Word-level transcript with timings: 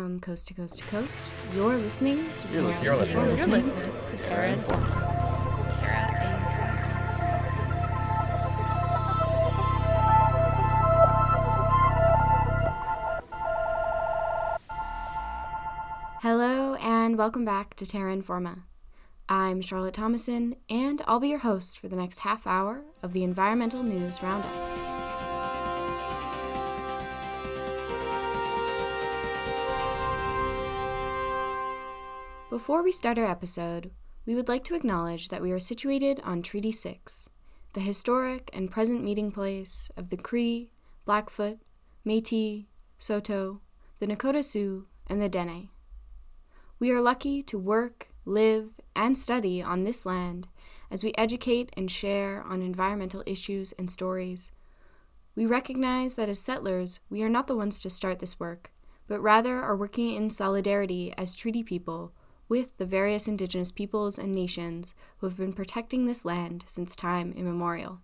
from 0.00 0.18
coast 0.18 0.46
to 0.46 0.54
coast 0.54 0.78
to 0.78 0.84
coast. 0.84 1.30
You're 1.54 1.76
listening 1.76 2.24
to 2.38 2.48
You're 2.54 2.62
listening. 2.62 2.84
You're 2.84 2.96
listening. 2.96 3.24
You're 3.24 3.32
listening. 3.34 3.62
to 3.62 4.16
Terra 4.16 4.56
Informa. 4.56 5.10
Terra 5.78 6.14
Hello 16.22 16.76
and 16.76 17.18
welcome 17.18 17.44
back 17.44 17.74
to 17.74 17.84
Terra 17.84 18.16
Informa. 18.16 18.62
I'm 19.28 19.60
Charlotte 19.60 19.92
Thomason, 19.94 20.56
and 20.70 21.02
I'll 21.06 21.20
be 21.20 21.28
your 21.28 21.40
host 21.40 21.78
for 21.78 21.88
the 21.88 21.96
next 21.96 22.20
half 22.20 22.46
hour 22.46 22.80
of 23.02 23.12
the 23.12 23.22
Environmental 23.22 23.82
News 23.82 24.22
Roundup. 24.22 24.59
Before 32.60 32.82
we 32.82 32.92
start 32.92 33.16
our 33.16 33.24
episode, 33.24 33.90
we 34.26 34.34
would 34.34 34.50
like 34.50 34.64
to 34.64 34.74
acknowledge 34.74 35.30
that 35.30 35.40
we 35.40 35.50
are 35.50 35.58
situated 35.58 36.20
on 36.24 36.42
Treaty 36.42 36.70
6, 36.70 37.30
the 37.72 37.80
historic 37.80 38.50
and 38.52 38.70
present 38.70 39.02
meeting 39.02 39.32
place 39.32 39.90
of 39.96 40.10
the 40.10 40.18
Cree, 40.18 40.70
Blackfoot, 41.06 41.60
Metis, 42.04 42.64
Saulteaux, 42.98 43.62
the 43.98 44.06
Nakota 44.06 44.44
Sioux, 44.44 44.86
and 45.06 45.22
the 45.22 45.28
Dene. 45.30 45.70
We 46.78 46.90
are 46.90 47.00
lucky 47.00 47.42
to 47.44 47.58
work, 47.58 48.10
live, 48.26 48.72
and 48.94 49.16
study 49.16 49.62
on 49.62 49.84
this 49.84 50.04
land 50.04 50.46
as 50.90 51.02
we 51.02 51.14
educate 51.16 51.70
and 51.78 51.90
share 51.90 52.42
on 52.42 52.60
environmental 52.60 53.22
issues 53.24 53.72
and 53.78 53.90
stories. 53.90 54.52
We 55.34 55.46
recognize 55.46 56.16
that 56.16 56.28
as 56.28 56.38
settlers, 56.38 57.00
we 57.08 57.22
are 57.22 57.30
not 57.30 57.46
the 57.46 57.56
ones 57.56 57.80
to 57.80 57.88
start 57.88 58.18
this 58.18 58.38
work, 58.38 58.70
but 59.08 59.22
rather 59.22 59.62
are 59.62 59.74
working 59.74 60.14
in 60.14 60.28
solidarity 60.28 61.14
as 61.16 61.34
treaty 61.34 61.62
people 61.62 62.12
with 62.50 62.76
the 62.78 62.84
various 62.84 63.28
indigenous 63.28 63.70
peoples 63.70 64.18
and 64.18 64.32
nations 64.32 64.92
who 65.18 65.26
have 65.28 65.36
been 65.36 65.52
protecting 65.52 66.04
this 66.04 66.24
land 66.24 66.64
since 66.66 66.96
time 66.96 67.32
immemorial. 67.36 68.00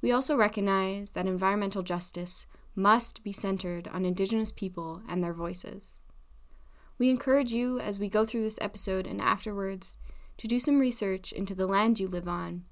We 0.00 0.10
also 0.10 0.36
recognize 0.36 1.10
that 1.10 1.26
environmental 1.26 1.82
justice 1.82 2.46
must 2.74 3.22
be 3.22 3.30
centered 3.30 3.86
on 3.88 4.06
indigenous 4.06 4.50
people 4.50 5.02
and 5.06 5.22
their 5.22 5.34
voices. 5.34 5.98
We 6.98 7.10
encourage 7.10 7.52
you 7.52 7.78
as 7.78 8.00
we 8.00 8.08
go 8.08 8.24
through 8.24 8.42
this 8.42 8.58
episode 8.62 9.06
and 9.06 9.20
afterwards 9.20 9.98
to 10.38 10.48
do 10.48 10.58
some 10.58 10.78
research 10.78 11.30
into 11.30 11.54
the 11.54 11.66
land 11.66 12.00
you 12.00 12.08
live 12.08 12.26
on, 12.26 12.64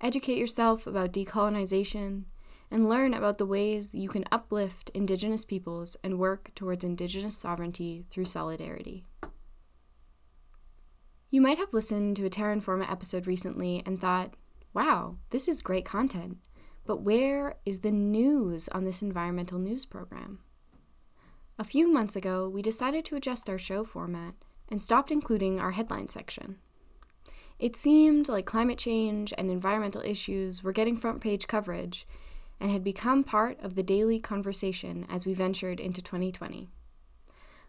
educate 0.00 0.38
yourself 0.38 0.86
about 0.86 1.12
decolonization, 1.12 2.24
and 2.70 2.88
learn 2.88 3.12
about 3.12 3.36
the 3.36 3.44
ways 3.44 3.94
you 3.94 4.08
can 4.08 4.24
uplift 4.32 4.90
Indigenous 4.94 5.44
peoples 5.44 5.98
and 6.02 6.18
work 6.18 6.50
towards 6.54 6.82
Indigenous 6.82 7.36
sovereignty 7.36 8.06
through 8.08 8.24
solidarity. 8.24 9.04
You 11.32 11.40
might 11.40 11.56
have 11.56 11.72
listened 11.72 12.16
to 12.16 12.26
a 12.26 12.28
Terra 12.28 12.54
Informa 12.54 12.92
episode 12.92 13.26
recently 13.26 13.82
and 13.86 13.98
thought, 13.98 14.34
wow, 14.74 15.16
this 15.30 15.48
is 15.48 15.62
great 15.62 15.86
content, 15.86 16.36
but 16.84 17.00
where 17.00 17.54
is 17.64 17.80
the 17.80 17.90
news 17.90 18.68
on 18.68 18.84
this 18.84 19.00
environmental 19.00 19.58
news 19.58 19.86
program? 19.86 20.40
A 21.58 21.64
few 21.64 21.90
months 21.90 22.16
ago, 22.16 22.50
we 22.50 22.60
decided 22.60 23.06
to 23.06 23.16
adjust 23.16 23.48
our 23.48 23.56
show 23.56 23.82
format 23.82 24.34
and 24.68 24.78
stopped 24.78 25.10
including 25.10 25.58
our 25.58 25.70
headline 25.70 26.08
section. 26.08 26.58
It 27.58 27.76
seemed 27.76 28.28
like 28.28 28.44
climate 28.44 28.76
change 28.76 29.32
and 29.38 29.50
environmental 29.50 30.02
issues 30.02 30.62
were 30.62 30.72
getting 30.72 30.98
front 30.98 31.22
page 31.22 31.46
coverage 31.46 32.06
and 32.60 32.70
had 32.70 32.84
become 32.84 33.24
part 33.24 33.58
of 33.62 33.74
the 33.74 33.82
daily 33.82 34.20
conversation 34.20 35.06
as 35.08 35.24
we 35.24 35.32
ventured 35.32 35.80
into 35.80 36.02
2020. 36.02 36.68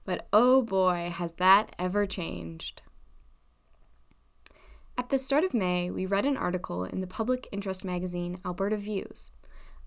But 0.03 0.28
oh 0.34 0.64
boy, 0.64 1.14
has 1.16 1.31
that 1.34 1.73
ever 1.80 2.06
changed! 2.06 2.81
At 4.95 5.09
the 5.09 5.17
start 5.17 5.44
of 5.44 5.55
May, 5.55 5.89
we 5.89 6.05
read 6.05 6.25
an 6.25 6.38
article 6.38 6.83
in 6.83 7.02
the 7.02 7.08
public 7.08 7.47
interest 7.51 7.84
magazine 7.84 8.40
Alberta 8.45 8.78
Views 8.78 9.31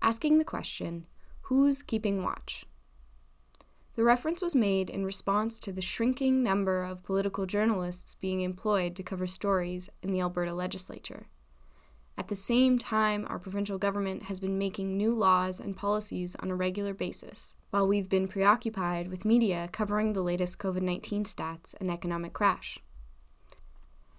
asking 0.01 0.37
the 0.37 0.43
question 0.43 1.05
Who's 1.43 1.81
keeping 1.81 2.23
watch? 2.23 2.65
The 3.95 4.03
reference 4.03 4.41
was 4.41 4.53
made 4.53 4.89
in 4.89 5.05
response 5.05 5.59
to 5.59 5.71
the 5.71 5.81
shrinking 5.81 6.43
number 6.43 6.83
of 6.83 7.03
political 7.03 7.45
journalists 7.45 8.15
being 8.15 8.41
employed 8.41 8.97
to 8.97 9.03
cover 9.03 9.27
stories 9.27 9.89
in 10.03 10.11
the 10.11 10.19
Alberta 10.19 10.53
legislature. 10.53 11.27
At 12.17 12.27
the 12.27 12.35
same 12.35 12.77
time, 12.77 13.25
our 13.29 13.39
provincial 13.39 13.77
government 13.77 14.23
has 14.23 14.41
been 14.41 14.57
making 14.57 14.97
new 14.97 15.13
laws 15.15 15.59
and 15.61 15.77
policies 15.77 16.35
on 16.41 16.51
a 16.51 16.55
regular 16.55 16.93
basis, 16.93 17.55
while 17.69 17.87
we've 17.87 18.09
been 18.09 18.27
preoccupied 18.27 19.07
with 19.07 19.23
media 19.23 19.69
covering 19.71 20.11
the 20.11 20.21
latest 20.21 20.59
COVID 20.59 20.81
19 20.81 21.23
stats 21.23 21.75
and 21.79 21.89
economic 21.89 22.33
crash. 22.33 22.79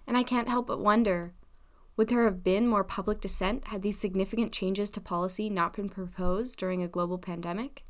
And 0.09 0.17
I 0.17 0.23
can't 0.23 0.49
help 0.49 0.65
but 0.65 0.79
wonder 0.79 1.35
would 1.95 2.07
there 2.07 2.23
have 2.23 2.43
been 2.43 2.65
more 2.65 2.83
public 2.83 3.21
dissent 3.21 3.67
had 3.67 3.83
these 3.83 3.99
significant 3.99 4.51
changes 4.51 4.89
to 4.91 5.01
policy 5.01 5.51
not 5.51 5.73
been 5.73 5.87
proposed 5.87 6.57
during 6.57 6.81
a 6.81 6.87
global 6.87 7.19
pandemic? 7.19 7.85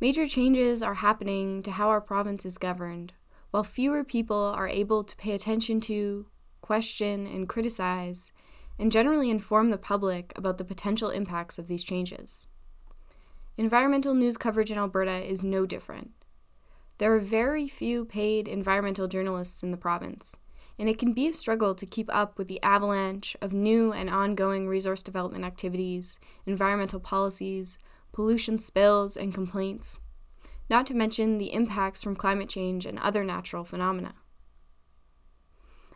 Major 0.00 0.26
changes 0.26 0.80
are 0.80 0.94
happening 0.94 1.64
to 1.64 1.72
how 1.72 1.88
our 1.88 2.00
province 2.00 2.46
is 2.46 2.58
governed, 2.58 3.12
while 3.50 3.64
fewer 3.64 4.04
people 4.04 4.36
are 4.36 4.68
able 4.68 5.02
to 5.02 5.16
pay 5.16 5.32
attention 5.32 5.80
to, 5.80 6.26
question, 6.60 7.26
and 7.26 7.48
criticize, 7.48 8.30
and 8.78 8.92
generally 8.92 9.30
inform 9.30 9.70
the 9.70 9.78
public 9.78 10.32
about 10.36 10.58
the 10.58 10.64
potential 10.64 11.10
impacts 11.10 11.58
of 11.58 11.66
these 11.66 11.82
changes. 11.82 12.46
Environmental 13.56 14.14
news 14.14 14.36
coverage 14.36 14.70
in 14.70 14.78
Alberta 14.78 15.28
is 15.28 15.42
no 15.42 15.66
different. 15.66 16.12
There 16.98 17.12
are 17.14 17.20
very 17.20 17.66
few 17.66 18.04
paid 18.04 18.46
environmental 18.46 19.08
journalists 19.08 19.64
in 19.64 19.72
the 19.72 19.76
province, 19.76 20.36
and 20.82 20.88
it 20.88 20.98
can 20.98 21.12
be 21.12 21.28
a 21.28 21.32
struggle 21.32 21.76
to 21.76 21.86
keep 21.86 22.12
up 22.12 22.36
with 22.36 22.48
the 22.48 22.60
avalanche 22.60 23.36
of 23.40 23.52
new 23.52 23.92
and 23.92 24.10
ongoing 24.10 24.66
resource 24.66 25.00
development 25.00 25.44
activities, 25.44 26.18
environmental 26.44 26.98
policies, 26.98 27.78
pollution 28.10 28.58
spills, 28.58 29.16
and 29.16 29.32
complaints, 29.32 30.00
not 30.68 30.84
to 30.84 30.92
mention 30.92 31.38
the 31.38 31.52
impacts 31.52 32.02
from 32.02 32.16
climate 32.16 32.48
change 32.48 32.84
and 32.84 32.98
other 32.98 33.22
natural 33.22 33.62
phenomena. 33.62 34.12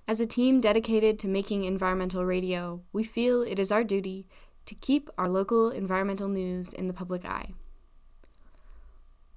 As 0.06 0.20
a 0.20 0.24
team 0.24 0.60
dedicated 0.60 1.18
to 1.18 1.26
making 1.26 1.64
environmental 1.64 2.24
radio, 2.24 2.80
we 2.92 3.02
feel 3.02 3.42
it 3.42 3.58
is 3.58 3.72
our 3.72 3.82
duty 3.82 4.28
to 4.66 4.76
keep 4.76 5.10
our 5.18 5.28
local 5.28 5.68
environmental 5.68 6.28
news 6.28 6.72
in 6.72 6.86
the 6.86 6.94
public 6.94 7.24
eye. 7.24 7.54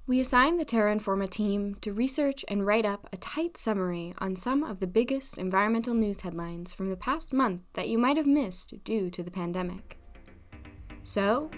We 0.09 0.19
assigned 0.19 0.59
the 0.59 0.65
Terra 0.65 0.95
Informa 0.95 1.29
team 1.29 1.75
to 1.81 1.93
research 1.93 2.43
and 2.47 2.65
write 2.65 2.83
up 2.83 3.07
a 3.13 3.17
tight 3.17 3.55
summary 3.57 4.15
on 4.17 4.35
some 4.35 4.63
of 4.63 4.79
the 4.79 4.87
biggest 4.87 5.37
environmental 5.37 5.93
news 5.93 6.21
headlines 6.21 6.73
from 6.73 6.89
the 6.89 6.97
past 6.97 7.31
month 7.31 7.61
that 7.73 7.89
you 7.89 7.99
might 7.99 8.17
have 8.17 8.25
missed 8.25 8.83
due 8.83 9.11
to 9.11 9.21
the 9.21 9.29
pandemic. 9.29 9.99
So, 11.03 11.51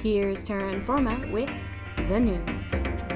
here's 0.00 0.44
Terra 0.44 0.70
Informa 0.70 1.32
with 1.32 1.50
the 2.10 2.20
news. 2.20 3.13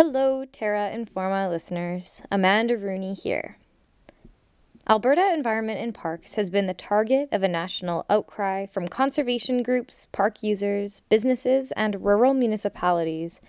Hello, 0.00 0.44
Terra 0.44 0.92
Informa 0.94 1.50
listeners. 1.50 2.22
Amanda 2.30 2.78
Rooney 2.78 3.14
here. 3.14 3.58
Alberta 4.88 5.32
Environment 5.34 5.80
and 5.80 5.92
Parks 5.92 6.36
has 6.36 6.50
been 6.50 6.66
the 6.66 6.72
target 6.72 7.28
of 7.32 7.42
a 7.42 7.48
national 7.48 8.06
outcry 8.08 8.66
from 8.66 8.86
conservation 8.86 9.60
groups, 9.64 10.06
park 10.12 10.40
users, 10.40 11.00
businesses, 11.08 11.72
and 11.72 12.04
rural 12.04 12.32
municipalities 12.32 13.40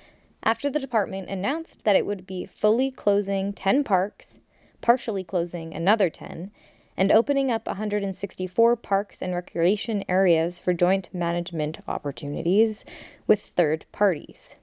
after 0.42 0.72
the 0.72 0.80
department 0.80 1.30
announced 1.30 1.84
that 1.84 1.96
it 1.96 2.08
would 2.08 2.26
be 2.26 2.48
fully 2.48 2.90
closing 2.90 3.54
10 3.54 3.84
parks, 3.84 4.40
partially 4.82 5.24
closing 5.24 5.76
another 5.76 6.10
10, 6.10 6.50
and 6.98 7.12
opening 7.12 7.52
up 7.52 7.68
164 7.68 8.76
parks 8.76 9.22
and 9.22 9.36
recreation 9.36 10.04
areas 10.10 10.58
for 10.58 10.74
joint 10.74 11.14
management 11.14 11.78
opportunities 11.88 12.84
with 13.28 13.40
third 13.40 13.86
parties. 13.92 14.56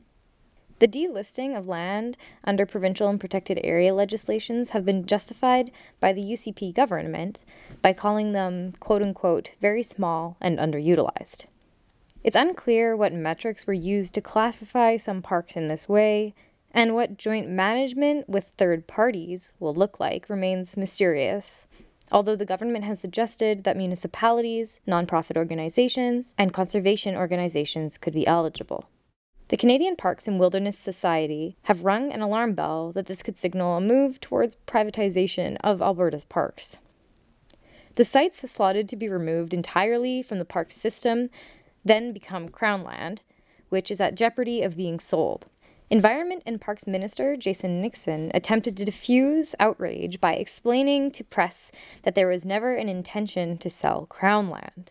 The 0.79 0.89
delisting 0.89 1.57
of 1.57 1.67
land 1.67 2.19
under 2.45 2.67
provincial 2.67 3.09
and 3.09 3.19
protected 3.19 3.59
area 3.65 3.95
legislations 3.95 4.71
have 4.71 4.85
been 4.85 5.07
justified 5.07 5.71
by 6.01 6.13
the 6.13 6.23
UCP 6.23 6.75
government 6.75 7.45
by 7.81 7.95
calling 7.95 8.33
them 8.33 8.73
quote 8.73 9.01
unquote 9.01 9.53
very 9.61 9.83
small 9.83 10.37
and 10.39 10.59
underutilized. 10.59 11.47
It's 12.23 12.37
unclear 12.37 12.95
what 12.95 13.15
metrics 13.15 13.67
were 13.67 13.73
used 13.73 14.13
to 14.15 14.21
classify 14.21 14.99
some 14.99 15.23
parks 15.23 15.57
in 15.57 15.69
this 15.69 15.89
way, 15.89 16.35
and 16.73 16.95
what 16.95 17.17
joint 17.17 17.49
management 17.49 18.29
with 18.29 18.45
third 18.45 18.87
parties 18.87 19.53
will 19.59 19.75
look 19.75 19.99
like 19.99 20.29
remains 20.29 20.77
mysterious. 20.77 21.67
Although 22.13 22.37
the 22.37 22.45
government 22.45 22.85
has 22.85 23.01
suggested 23.01 23.65
that 23.65 23.79
municipalities, 23.79 24.81
nonprofit 24.87 25.39
organizations, 25.39 26.35
and 26.37 26.53
conservation 26.53 27.17
organizations 27.17 27.97
could 27.97 28.13
be 28.13 28.27
eligible. 28.27 28.91
The 29.49 29.57
Canadian 29.57 29.95
Parks 29.95 30.27
and 30.27 30.41
Wilderness 30.41 30.77
Society 30.77 31.57
have 31.63 31.85
rung 31.85 32.13
an 32.13 32.21
alarm 32.21 32.55
bell 32.55 32.91
that 32.93 33.07
this 33.07 33.23
could 33.23 33.39
signal 33.39 33.77
a 33.77 33.81
move 33.81 34.21
towards 34.21 34.57
privatization 34.67 35.57
of 35.63 35.81
Alberta's 35.81 36.25
parks. 36.25 36.79
The 37.95 38.05
sites 38.05 38.49
slotted 38.51 38.89
to 38.89 38.97
be 38.97 39.09
removed 39.09 39.55
entirely 39.55 40.21
from 40.21 40.41
the 40.41 40.45
park 40.45 40.73
system 40.73 41.31
then 41.85 42.13
become 42.13 42.49
Crown 42.49 42.83
land, 42.83 43.23
which 43.69 43.93
is 43.93 44.01
at 44.01 44.17
jeopardy 44.17 44.63
of 44.63 44.77
being 44.77 44.99
sold. 44.99 45.47
Environment 45.91 46.43
and 46.45 46.61
Parks 46.61 46.89
Minister 46.89 47.37
Jason 47.37 47.81
Nixon 47.81 48.33
attempted 48.35 48.77
to 48.77 48.85
diffuse 48.85 49.55
outrage 49.61 50.21
by 50.21 50.35
explaining 50.35 51.13
to 51.13 51.23
press 51.23 51.71
that 52.03 52.17
there 52.17 52.27
was 52.27 52.45
never 52.45 52.75
an 52.75 52.89
intention 52.89 53.57
to 53.59 53.71
sell 53.71 54.07
Crown 54.07 54.51
land. 54.51 54.91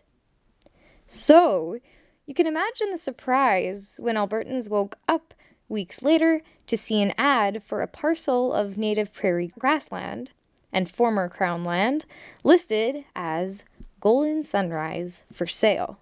So, 1.04 1.78
you 2.26 2.34
can 2.34 2.46
imagine 2.46 2.90
the 2.90 2.98
surprise 2.98 3.98
when 4.02 4.16
Albertans 4.16 4.68
woke 4.68 4.96
up 5.08 5.32
weeks 5.68 6.02
later 6.02 6.42
to 6.66 6.76
see 6.76 7.00
an 7.00 7.14
ad 7.16 7.62
for 7.62 7.80
a 7.80 7.86
parcel 7.86 8.52
of 8.52 8.76
native 8.76 9.12
prairie 9.12 9.52
grassland 9.58 10.32
and 10.72 10.90
former 10.90 11.28
Crown 11.28 11.62
land 11.62 12.04
listed 12.42 13.04
as 13.14 13.64
Golden 14.00 14.42
Sunrise 14.42 15.24
for 15.32 15.46
sale. 15.46 15.98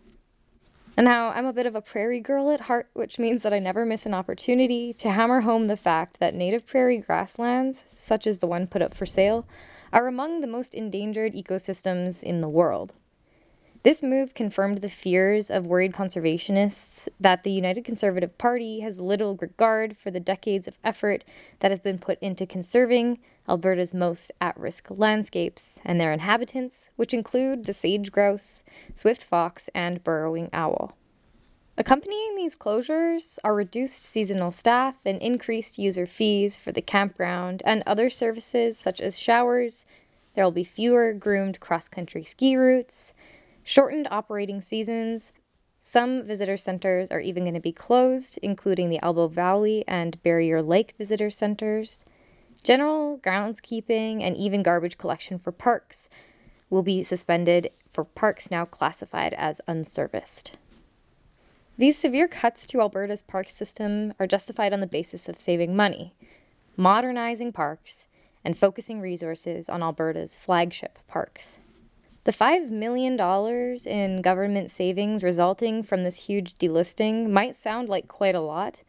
And 0.97 1.05
now 1.05 1.31
I'm 1.31 1.47
a 1.47 1.53
bit 1.53 1.67
of 1.67 1.75
a 1.75 1.83
prairie 1.83 2.21
girl 2.21 2.51
at 2.51 2.63
heart, 2.63 2.89
which 2.95 3.19
means 3.19 3.43
that 3.43 3.53
I 3.53 3.59
never 3.59 3.85
miss 3.85 4.07
an 4.07 4.15
opportunity 4.15 4.93
to 4.95 5.11
hammer 5.11 5.41
home 5.41 5.67
the 5.67 5.77
fact 5.77 6.21
that 6.21 6.35
native 6.35 6.67
prairie 6.67 6.99
grasslands, 6.99 7.85
such 7.95 8.27
as 8.27 8.39
the 8.39 8.47
one 8.47 8.67
put 8.67 8.81
up 8.81 8.95
for 8.95 9.05
sale, 9.05 9.47
are 9.93 10.07
among 10.07 10.41
the 10.41 10.47
most 10.47 10.75
endangered 10.75 11.35
ecosystems 11.35 12.23
in 12.23 12.41
the 12.41 12.49
world. 12.49 12.93
This 13.85 14.03
move 14.03 14.33
confirmed 14.33 14.79
the 14.79 14.89
fears 14.89 15.51
of 15.51 15.67
worried 15.67 15.93
conservationists 15.93 17.07
that 17.21 17.43
the 17.43 17.51
United 17.51 17.85
Conservative 17.85 18.39
Party 18.39 18.81
has 18.81 18.99
little 18.99 19.37
regard 19.37 19.95
for 19.99 20.11
the 20.11 20.21
decades 20.21 20.67
of 20.67 20.79
effort 20.83 21.23
that 21.59 21.71
have 21.71 21.83
been 21.83 21.99
put 21.99 22.19
into 22.23 22.47
conserving 22.47 23.19
Alberta's 23.47 23.93
most 23.93 24.33
at 24.41 24.59
risk 24.59 24.87
landscapes 24.89 25.81
and 25.85 26.01
their 26.01 26.13
inhabitants, 26.13 26.89
which 26.97 27.13
include 27.13 27.67
the 27.67 27.75
sage 27.75 28.11
grouse, 28.11 28.65
swift 28.95 29.23
fox, 29.23 29.69
and 29.75 30.03
burrowing 30.03 30.49
owl. 30.55 30.97
Accompanying 31.77 32.37
these 32.37 32.57
closures 32.57 33.39
are 33.45 33.55
reduced 33.55 34.07
seasonal 34.07 34.51
staff 34.51 34.97
and 35.05 35.21
increased 35.21 35.79
user 35.79 36.07
fees 36.07 36.57
for 36.57 36.73
the 36.73 36.81
campground 36.81 37.63
and 37.67 37.83
other 37.87 38.09
services 38.09 38.79
such 38.79 38.99
as 39.03 39.19
showers. 39.19 39.85
There 40.35 40.45
will 40.45 40.53
be 40.53 40.65
fewer 40.65 41.13
groomed 41.13 41.61
cross 41.61 41.87
country 41.87 42.25
ski 42.25 42.57
routes 42.57 43.13
shortened 43.65 44.07
operating 44.11 44.61
seasons. 44.61 45.33
Some 45.81 46.23
visitor 46.25 46.57
centers 46.57 47.11
are 47.11 47.21
even 47.21 47.45
going 47.45 47.55
to 47.55 47.61
be 47.61 47.73
closed, 47.73 48.39
including 48.43 48.89
the 48.89 49.03
Elbow 49.03 49.29
Valley 49.29 49.85
and 49.89 50.23
Barrier 50.23 50.63
Lake 50.63 50.95
visitor 50.97 51.31
centers. 51.31 52.05
General 52.63 53.19
groundskeeping 53.19 54.23
and 54.23 54.37
even 54.37 54.63
garbage 54.63 54.97
collection 54.97 55.39
for 55.39 55.53
parks 55.53 56.09
will 56.71 56.83
be 56.83 57.03
suspended 57.03 57.71
for 57.93 58.05
parks 58.05 58.51
now 58.51 58.65
classified 58.65 59.35
as 59.35 59.61
unserviced. 59.69 60.53
These 61.77 61.99
severe 61.99 62.29
cuts 62.29 62.67
to 62.69 62.81
Alberta's 62.81 63.23
park 63.23 63.49
system 63.49 64.15
are 64.21 64.27
justified 64.27 64.73
on 64.73 64.81
the 64.81 64.87
basis 64.87 65.29
of 65.29 65.39
saving 65.39 65.75
money, 65.75 66.15
modernizing 66.77 67.53
parks, 67.53 68.07
and 68.45 68.57
focusing 68.57 69.01
resources 69.01 69.69
on 69.69 69.83
Alberta's 69.83 70.37
flagship 70.37 70.99
parks. 71.09 71.59
The 72.25 72.33
$5 72.33 72.71
million 72.71 73.21
in 73.87 74.23
government 74.23 74.71
savings 74.71 75.23
resulting 75.23 75.83
from 75.83 76.05
this 76.05 76.25
huge 76.25 76.55
delisting 76.55 77.29
might 77.29 77.55
sound 77.55 77.91
like 77.91 78.09
quite 78.09 78.35
a 78.35 78.41
lot, 78.41 78.81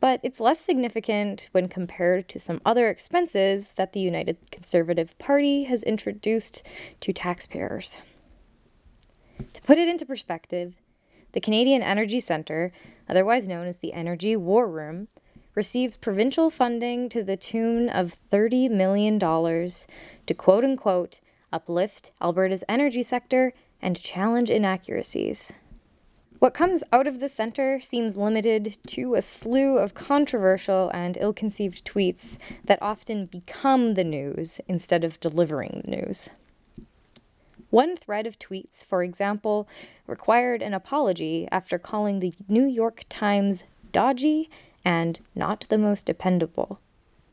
but 0.00 0.18
it's 0.22 0.40
less 0.40 0.58
significant 0.58 1.50
when 1.52 1.68
compared 1.68 2.26
to 2.30 2.38
some 2.38 2.62
other 2.64 2.88
expenses 2.88 3.72
that 3.76 3.92
the 3.92 4.00
United 4.00 4.38
Conservative 4.50 5.16
Party 5.18 5.64
has 5.64 5.82
introduced 5.82 6.66
to 7.00 7.12
taxpayers. 7.12 7.98
To 9.52 9.60
put 9.60 9.76
it 9.76 9.88
into 9.88 10.06
perspective, 10.06 10.72
the 11.32 11.40
Canadian 11.40 11.82
Energy 11.82 12.18
Centre, 12.18 12.72
otherwise 13.06 13.46
known 13.46 13.66
as 13.66 13.78
the 13.78 13.92
Energy 13.92 14.36
War 14.36 14.66
Room, 14.66 15.08
receives 15.54 15.98
provincial 15.98 16.48
funding 16.48 17.10
to 17.10 17.22
the 17.22 17.36
tune 17.36 17.90
of 17.90 18.16
$30 18.32 18.70
million 18.70 19.18
to 19.18 20.34
quote 20.34 20.64
unquote 20.64 21.20
uplift 21.52 22.10
Alberta's 22.20 22.64
energy 22.68 23.02
sector, 23.02 23.52
and 23.82 24.00
challenge 24.00 24.50
inaccuracies. 24.50 25.52
What 26.38 26.54
comes 26.54 26.82
out 26.90 27.06
of 27.06 27.20
the 27.20 27.28
center 27.28 27.80
seems 27.80 28.16
limited 28.16 28.78
to 28.88 29.14
a 29.14 29.22
slew 29.22 29.76
of 29.76 29.92
controversial 29.92 30.90
and 30.94 31.18
ill 31.20 31.34
conceived 31.34 31.84
tweets 31.84 32.38
that 32.64 32.80
often 32.80 33.26
become 33.26 33.94
the 33.94 34.04
news 34.04 34.58
instead 34.66 35.04
of 35.04 35.20
delivering 35.20 35.82
the 35.84 35.90
news. 35.90 36.30
One 37.68 37.94
thread 37.94 38.26
of 38.26 38.38
tweets, 38.38 38.84
for 38.84 39.02
example, 39.02 39.68
required 40.06 40.62
an 40.62 40.72
apology 40.72 41.46
after 41.52 41.78
calling 41.78 42.20
the 42.20 42.32
New 42.48 42.64
York 42.64 43.04
Times 43.08 43.64
dodgy 43.92 44.50
and 44.84 45.20
not 45.34 45.66
the 45.68 45.78
most 45.78 46.06
dependable. 46.06 46.80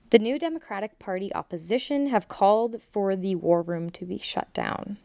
The 0.10 0.20
New 0.20 0.40
Democratic 0.40 1.00
Party 1.00 1.34
opposition 1.34 2.08
have 2.08 2.30
called 2.30 2.82
for 2.82 3.14
the 3.18 3.36
war 3.36 3.62
room 3.62 3.90
to 3.90 4.06
be 4.06 4.18
shut 4.18 4.54
down. 4.54 5.00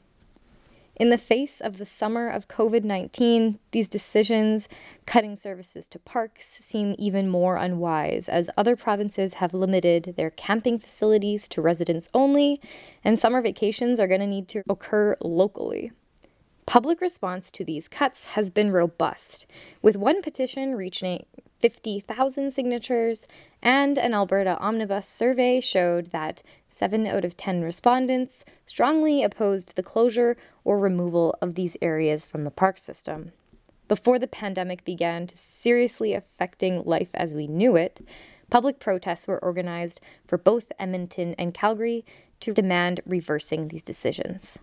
In 0.95 1.09
the 1.09 1.19
face 1.19 1.61
of 1.61 1.79
the 1.79 1.87
summer 1.87 2.29
of 2.29 2.47
COVID 2.47 2.85
19, 2.85 3.59
these 3.73 3.89
decisions, 3.89 4.69
cutting 5.05 5.35
services 5.35 5.89
to 5.89 5.99
parks, 5.99 6.47
seem 6.47 6.95
even 6.99 7.29
more 7.29 7.57
unwise 7.57 8.29
as 8.29 8.49
other 8.57 8.77
provinces 8.77 9.35
have 9.35 9.53
limited 9.53 10.15
their 10.17 10.31
camping 10.31 10.79
facilities 10.79 11.49
to 11.49 11.61
residents 11.61 12.09
only, 12.15 12.61
and 13.03 13.19
summer 13.19 13.43
vacations 13.43 13.99
are 13.99 14.07
going 14.07 14.21
to 14.21 14.27
need 14.29 14.47
to 14.51 14.63
occur 14.69 15.17
locally. 15.21 15.91
Public 16.73 17.03
response 17.03 17.51
to 17.51 17.67
these 17.67 17.87
cuts 17.87 18.25
has 18.25 18.49
been 18.49 18.71
robust, 18.71 19.45
with 19.83 19.95
one 19.95 20.23
petition 20.23 20.75
reaching 20.75 21.27
50,000 21.59 22.51
signatures, 22.51 23.27
and 23.61 23.99
an 23.99 24.15
Alberta 24.15 24.57
Omnibus 24.59 25.07
survey 25.07 25.61
showed 25.61 26.07
that 26.13 26.43
7 26.69 27.07
out 27.07 27.27
of 27.27 27.37
10 27.37 27.61
respondents 27.61 28.43
strongly 28.65 29.23
opposed 29.23 29.77
the 29.77 29.83
closure 29.83 30.35
or 30.65 30.79
removal 30.79 31.37
of 31.43 31.57
these 31.57 31.77
areas 31.83 32.25
from 32.25 32.45
the 32.45 32.51
park 32.51 32.79
system. 32.79 33.33
Before 33.87 34.19
the 34.19 34.27
pandemic 34.27 34.83
began 34.83 35.27
to 35.27 35.37
seriously 35.37 36.15
affecting 36.15 36.85
life 36.85 37.11
as 37.13 37.35
we 37.35 37.47
knew 37.47 37.77
it, 37.77 38.01
public 38.49 38.81
protests 38.81 39.29
were 39.29 39.45
organized 39.45 40.01
for 40.25 40.39
both 40.39 40.73
Edmonton 40.79 41.35
and 41.37 41.53
Calgary 41.53 42.03
to 42.41 42.55
demand 42.55 43.03
reversing 43.05 43.69
these 43.69 43.85
decisions. 43.85 44.59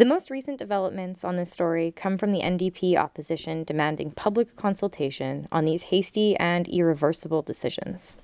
The 0.00 0.06
most 0.06 0.30
recent 0.30 0.58
developments 0.58 1.24
on 1.24 1.36
this 1.36 1.50
story 1.50 1.92
come 1.94 2.16
from 2.16 2.32
the 2.32 2.40
NDP 2.40 2.96
opposition 2.96 3.64
demanding 3.64 4.12
public 4.12 4.56
consultation 4.56 5.46
on 5.52 5.66
these 5.66 5.82
hasty 5.82 6.34
and 6.38 6.66
irreversible 6.68 7.42
decisions. 7.42 8.16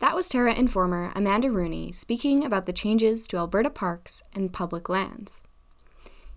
That 0.00 0.16
was 0.16 0.28
Terra 0.28 0.52
Informer 0.52 1.12
Amanda 1.14 1.52
Rooney 1.52 1.92
speaking 1.92 2.44
about 2.44 2.66
the 2.66 2.72
changes 2.72 3.28
to 3.28 3.36
Alberta 3.36 3.70
parks 3.70 4.24
and 4.34 4.52
public 4.52 4.88
lands. 4.88 5.44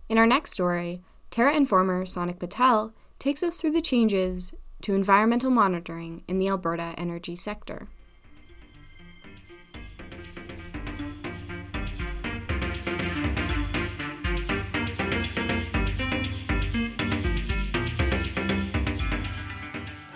In 0.07 0.19
our 0.19 0.27
next 0.27 0.51
story, 0.51 1.01
Terra 1.31 1.55
Informer 1.55 2.05
Sonic 2.05 2.37
Patel 2.37 2.93
takes 3.17 3.41
us 3.41 3.59
through 3.59 3.71
the 3.71 3.81
changes 3.81 4.53
to 4.83 4.93
environmental 4.93 5.49
monitoring 5.49 6.21
in 6.27 6.37
the 6.37 6.49
Alberta 6.49 6.93
energy 6.95 7.35
sector. 7.35 7.87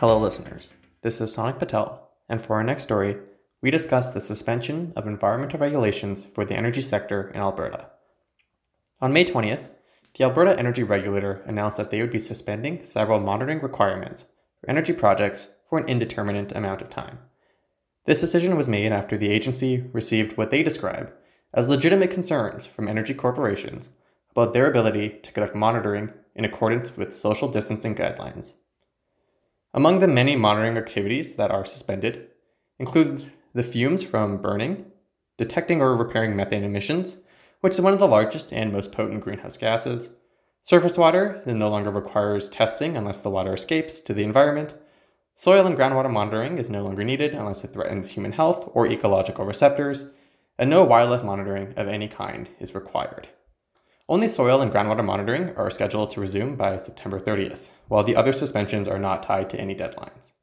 Hello, 0.02 0.18
listeners. 0.18 0.74
This 1.04 1.22
is 1.22 1.32
Sonic 1.32 1.60
Patel, 1.60 2.10
and 2.28 2.42
for 2.42 2.56
our 2.56 2.64
next 2.64 2.82
story, 2.82 3.18
we 3.62 3.70
discuss 3.70 4.10
the 4.10 4.20
suspension 4.20 4.94
of 4.96 5.06
environmental 5.06 5.60
regulations 5.60 6.26
for 6.26 6.44
the 6.44 6.56
energy 6.56 6.82
sector 6.82 7.30
in 7.36 7.40
Alberta. 7.40 7.92
On 9.00 9.14
May 9.14 9.26
20th, 9.26 9.76
the 10.18 10.24
Alberta 10.24 10.58
Energy 10.58 10.82
Regulator 10.82 11.44
announced 11.46 11.78
that 11.78 11.92
they 11.92 12.02
would 12.02 12.10
be 12.10 12.18
suspending 12.18 12.84
several 12.84 13.20
monitoring 13.20 13.62
requirements 13.62 14.26
for 14.60 14.72
energy 14.72 14.92
projects 14.92 15.50
for 15.70 15.78
an 15.78 15.88
indeterminate 15.88 16.52
amount 16.56 16.82
of 16.82 16.90
time. 16.90 17.20
This 18.06 18.22
decision 18.22 18.58
was 18.58 18.68
made 18.68 18.92
after 18.92 19.18
the 19.18 19.30
agency 19.30 19.88
received 19.94 20.36
what 20.36 20.50
they 20.50 20.64
describe 20.64 21.14
as 21.54 21.70
legitimate 21.70 22.10
concerns 22.10 22.66
from 22.66 22.88
energy 22.88 23.14
corporations 23.14 23.92
about 24.32 24.54
their 24.54 24.66
ability 24.66 25.20
to 25.22 25.32
conduct 25.32 25.56
monitoring 25.56 26.12
in 26.34 26.44
accordance 26.44 26.98
with 26.98 27.16
social 27.16 27.48
distancing 27.48 27.94
guidelines. 27.94 28.56
Among 29.74 30.00
the 30.00 30.08
many 30.08 30.36
monitoring 30.36 30.78
activities 30.78 31.36
that 31.36 31.52
are 31.52 31.66
suspended 31.66 32.28
include 32.80 33.32
the 33.54 33.64
fumes 33.64 34.04
from 34.04 34.42
burning, 34.42 34.86
detecting 35.38 35.82
or 35.82 35.96
repairing 35.96 36.36
methane 36.36 36.64
emissions, 36.64 37.18
which 37.62 37.74
is 37.74 37.82
one 37.82 37.94
of 37.94 38.00
the 38.00 38.08
largest 38.08 38.52
and 38.52 38.72
most 38.72 38.92
potent 38.92 39.22
greenhouse 39.22 39.58
gases, 39.58 40.12
surface 40.62 40.98
water 40.98 41.42
that 41.46 41.54
no 41.54 41.70
longer 41.70 41.90
requires 41.92 42.50
testing 42.50 42.98
unless 42.98 43.22
the 43.22 43.30
water 43.30 43.54
escapes 43.54 44.00
to 44.02 44.14
the 44.14 44.24
environment, 44.24 44.74
Soil 45.36 45.66
and 45.66 45.76
groundwater 45.76 46.12
monitoring 46.12 46.58
is 46.58 46.70
no 46.70 46.84
longer 46.84 47.04
needed 47.04 47.34
unless 47.34 47.64
it 47.64 47.74
threatens 47.74 48.10
human 48.10 48.34
health 48.34 48.70
or 48.74 48.86
ecological 48.86 49.46
receptors, 49.46 50.06
and 50.58 50.70
no 50.70 50.84
wildlife 50.84 51.24
monitoring 51.24 51.74
of 51.78 51.88
any 51.88 52.08
kind 52.08 52.50
is 52.60 52.76
required. 52.76 53.30
Only 54.12 54.28
soil 54.28 54.62
and 54.62 54.70
groundwater 54.70 55.06
monitoring 55.06 55.56
are 55.56 55.70
scheduled 55.70 56.12
to 56.12 56.20
resume 56.20 56.58
by 56.58 56.76
September 56.76 57.18
30th, 57.18 57.72
while 57.88 58.04
the 58.04 58.18
other 58.18 58.34
suspensions 58.34 58.90
are 58.90 59.00
not 59.00 59.24
tied 59.24 59.50
to 59.52 59.58
any 59.58 59.74
deadlines. 59.74 60.34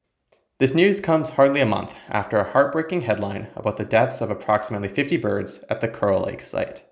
This 0.57 0.75
news 0.75 1.03
comes 1.03 1.29
hardly 1.29 1.61
a 1.61 1.67
month 1.67 1.95
after 2.09 2.39
a 2.39 2.51
heartbreaking 2.51 3.03
headline 3.03 3.49
about 3.55 3.77
the 3.77 3.85
deaths 3.85 4.23
of 4.23 4.31
approximately 4.31 4.89
50 4.89 5.19
birds 5.19 5.67
at 5.69 5.83
the 5.83 5.89
Kearl 5.89 6.23
Lake 6.23 6.41
site. 6.41 6.83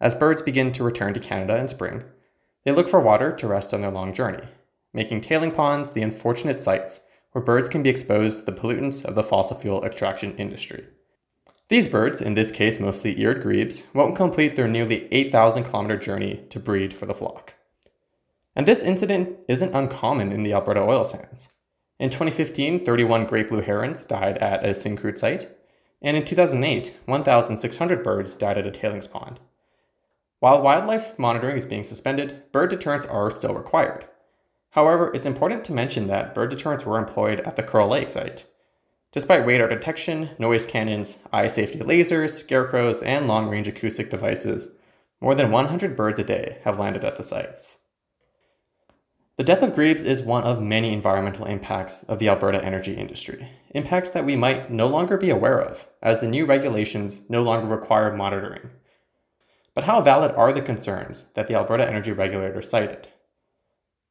As 0.00 0.14
birds 0.14 0.42
begin 0.42 0.70
to 0.72 0.84
return 0.84 1.12
to 1.12 1.18
Canada 1.18 1.56
in 1.56 1.66
spring, 1.66 2.04
they 2.64 2.70
look 2.70 2.88
for 2.88 3.00
water 3.00 3.34
to 3.34 3.48
rest 3.48 3.74
on 3.74 3.80
their 3.80 3.90
long 3.90 4.14
journey, 4.14 4.46
making 4.94 5.22
tailing 5.22 5.50
ponds 5.50 5.90
the 5.90 6.02
unfortunate 6.02 6.62
sites 6.62 7.00
where 7.32 7.42
birds 7.42 7.68
can 7.68 7.82
be 7.82 7.90
exposed 7.90 8.44
to 8.44 8.52
the 8.52 8.56
pollutants 8.56 9.04
of 9.04 9.16
the 9.16 9.24
fossil 9.24 9.56
fuel 9.56 9.84
extraction 9.84 10.36
industry. 10.36 10.86
These 11.68 11.88
birds, 11.88 12.20
in 12.20 12.34
this 12.34 12.52
case 12.52 12.78
mostly 12.78 13.20
eared 13.20 13.42
grebes, 13.42 13.88
won't 13.92 14.14
complete 14.14 14.54
their 14.54 14.68
nearly 14.68 15.08
8,000 15.12 15.64
kilometer 15.64 15.96
journey 15.96 16.44
to 16.50 16.60
breed 16.60 16.94
for 16.94 17.06
the 17.06 17.14
flock. 17.14 17.54
And 18.54 18.66
this 18.66 18.84
incident 18.84 19.36
isn't 19.48 19.74
uncommon 19.74 20.30
in 20.30 20.44
the 20.44 20.52
Alberta 20.52 20.80
oil 20.80 21.04
sands. 21.04 21.50
In 21.98 22.10
2015, 22.10 22.84
31 22.84 23.26
great 23.26 23.48
blue 23.48 23.62
herons 23.62 24.04
died 24.04 24.38
at 24.38 24.64
a 24.64 24.70
Syncrude 24.70 25.18
site, 25.18 25.50
and 26.00 26.16
in 26.16 26.24
2008, 26.24 26.94
1,600 27.06 28.02
birds 28.04 28.36
died 28.36 28.58
at 28.58 28.66
a 28.66 28.70
tailings 28.70 29.08
pond. 29.08 29.40
While 30.38 30.62
wildlife 30.62 31.18
monitoring 31.18 31.56
is 31.56 31.66
being 31.66 31.82
suspended, 31.82 32.42
bird 32.52 32.70
deterrents 32.70 33.06
are 33.06 33.30
still 33.30 33.54
required. 33.54 34.06
However, 34.70 35.10
it's 35.14 35.26
important 35.26 35.64
to 35.64 35.72
mention 35.72 36.06
that 36.06 36.34
bird 36.34 36.50
deterrents 36.50 36.84
were 36.84 36.98
employed 36.98 37.40
at 37.40 37.56
the 37.56 37.62
Kearl 37.62 37.88
Lake 37.88 38.10
site. 38.10 38.44
Despite 39.16 39.46
radar 39.46 39.68
detection, 39.68 40.28
noise 40.38 40.66
cannons, 40.66 41.20
eye 41.32 41.46
safety 41.46 41.78
lasers, 41.78 42.38
scarecrows, 42.38 43.00
and 43.00 43.26
long 43.26 43.48
range 43.48 43.66
acoustic 43.66 44.10
devices, 44.10 44.76
more 45.22 45.34
than 45.34 45.50
100 45.50 45.96
birds 45.96 46.18
a 46.18 46.22
day 46.22 46.58
have 46.64 46.78
landed 46.78 47.02
at 47.02 47.16
the 47.16 47.22
sites. 47.22 47.78
The 49.36 49.42
death 49.42 49.62
of 49.62 49.74
grebes 49.74 50.04
is 50.04 50.20
one 50.20 50.44
of 50.44 50.60
many 50.60 50.92
environmental 50.92 51.46
impacts 51.46 52.02
of 52.02 52.18
the 52.18 52.28
Alberta 52.28 52.62
energy 52.62 52.92
industry, 52.92 53.52
impacts 53.70 54.10
that 54.10 54.26
we 54.26 54.36
might 54.36 54.70
no 54.70 54.86
longer 54.86 55.16
be 55.16 55.30
aware 55.30 55.62
of, 55.62 55.88
as 56.02 56.20
the 56.20 56.28
new 56.28 56.44
regulations 56.44 57.22
no 57.30 57.42
longer 57.42 57.68
require 57.68 58.14
monitoring. 58.14 58.68
But 59.72 59.84
how 59.84 60.02
valid 60.02 60.32
are 60.32 60.52
the 60.52 60.60
concerns 60.60 61.24
that 61.32 61.46
the 61.46 61.54
Alberta 61.54 61.88
Energy 61.88 62.12
Regulator 62.12 62.60
cited? 62.60 63.08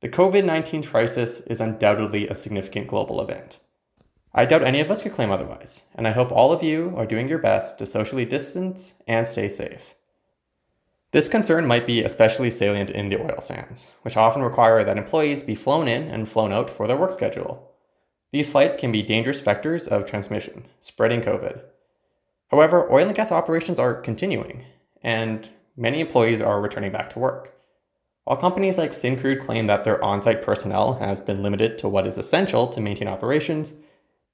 The 0.02 0.10
COVID 0.10 0.46
19 0.46 0.82
crisis 0.82 1.42
is 1.42 1.62
undoubtedly 1.62 2.28
a 2.28 2.34
significant 2.34 2.88
global 2.88 3.22
event. 3.22 3.60
I 4.38 4.44
doubt 4.44 4.64
any 4.64 4.82
of 4.82 4.92
us 4.92 5.02
could 5.02 5.14
claim 5.14 5.32
otherwise, 5.32 5.88
and 5.96 6.06
I 6.06 6.12
hope 6.12 6.30
all 6.30 6.52
of 6.52 6.62
you 6.62 6.94
are 6.98 7.06
doing 7.06 7.30
your 7.30 7.40
best 7.40 7.80
to 7.80 7.86
socially 7.86 8.26
distance 8.26 8.96
and 9.08 9.26
stay 9.26 9.48
safe. 9.48 9.96
This 11.14 11.30
concern 11.30 11.66
might 11.66 11.88
be 11.88 12.04
especially 12.04 12.52
salient 12.52 12.90
in 12.90 13.08
the 13.08 13.22
oil 13.22 13.40
sands, 13.40 13.94
which 14.02 14.18
often 14.18 14.42
require 14.42 14.84
that 14.84 14.98
employees 14.98 15.42
be 15.42 15.56
flown 15.56 15.88
in 15.88 16.10
and 16.10 16.28
flown 16.28 16.52
out 16.52 16.70
for 16.70 16.86
their 16.86 16.98
work 16.98 17.14
schedule. 17.14 17.72
These 18.34 18.50
flights 18.50 18.76
can 18.76 18.92
be 18.92 19.02
dangerous 19.02 19.42
vectors 19.42 19.88
of 19.88 20.06
transmission, 20.06 20.66
spreading 20.82 21.22
COVID. 21.22 21.62
However, 22.52 22.92
oil 22.92 23.08
and 23.08 23.16
gas 23.16 23.32
operations 23.32 23.80
are 23.80 23.94
continuing, 23.94 24.66
and 25.02 25.48
many 25.78 26.02
employees 26.02 26.42
are 26.42 26.60
returning 26.60 26.92
back 26.92 27.10
to 27.12 27.20
work. 27.20 27.54
While 28.26 28.36
companies 28.36 28.78
like 28.78 28.92
Syncrude 28.92 29.46
claim 29.46 29.68
that 29.68 29.86
their 29.86 30.04
on 30.04 30.22
site 30.22 30.42
personnel 30.42 30.96
has 30.96 31.22
been 31.22 31.42
limited 31.42 31.78
to 31.78 31.88
what 31.88 32.06
is 32.06 32.18
essential 32.18 32.68
to 32.68 32.82
maintain 32.82 33.08
operations, 33.08 33.76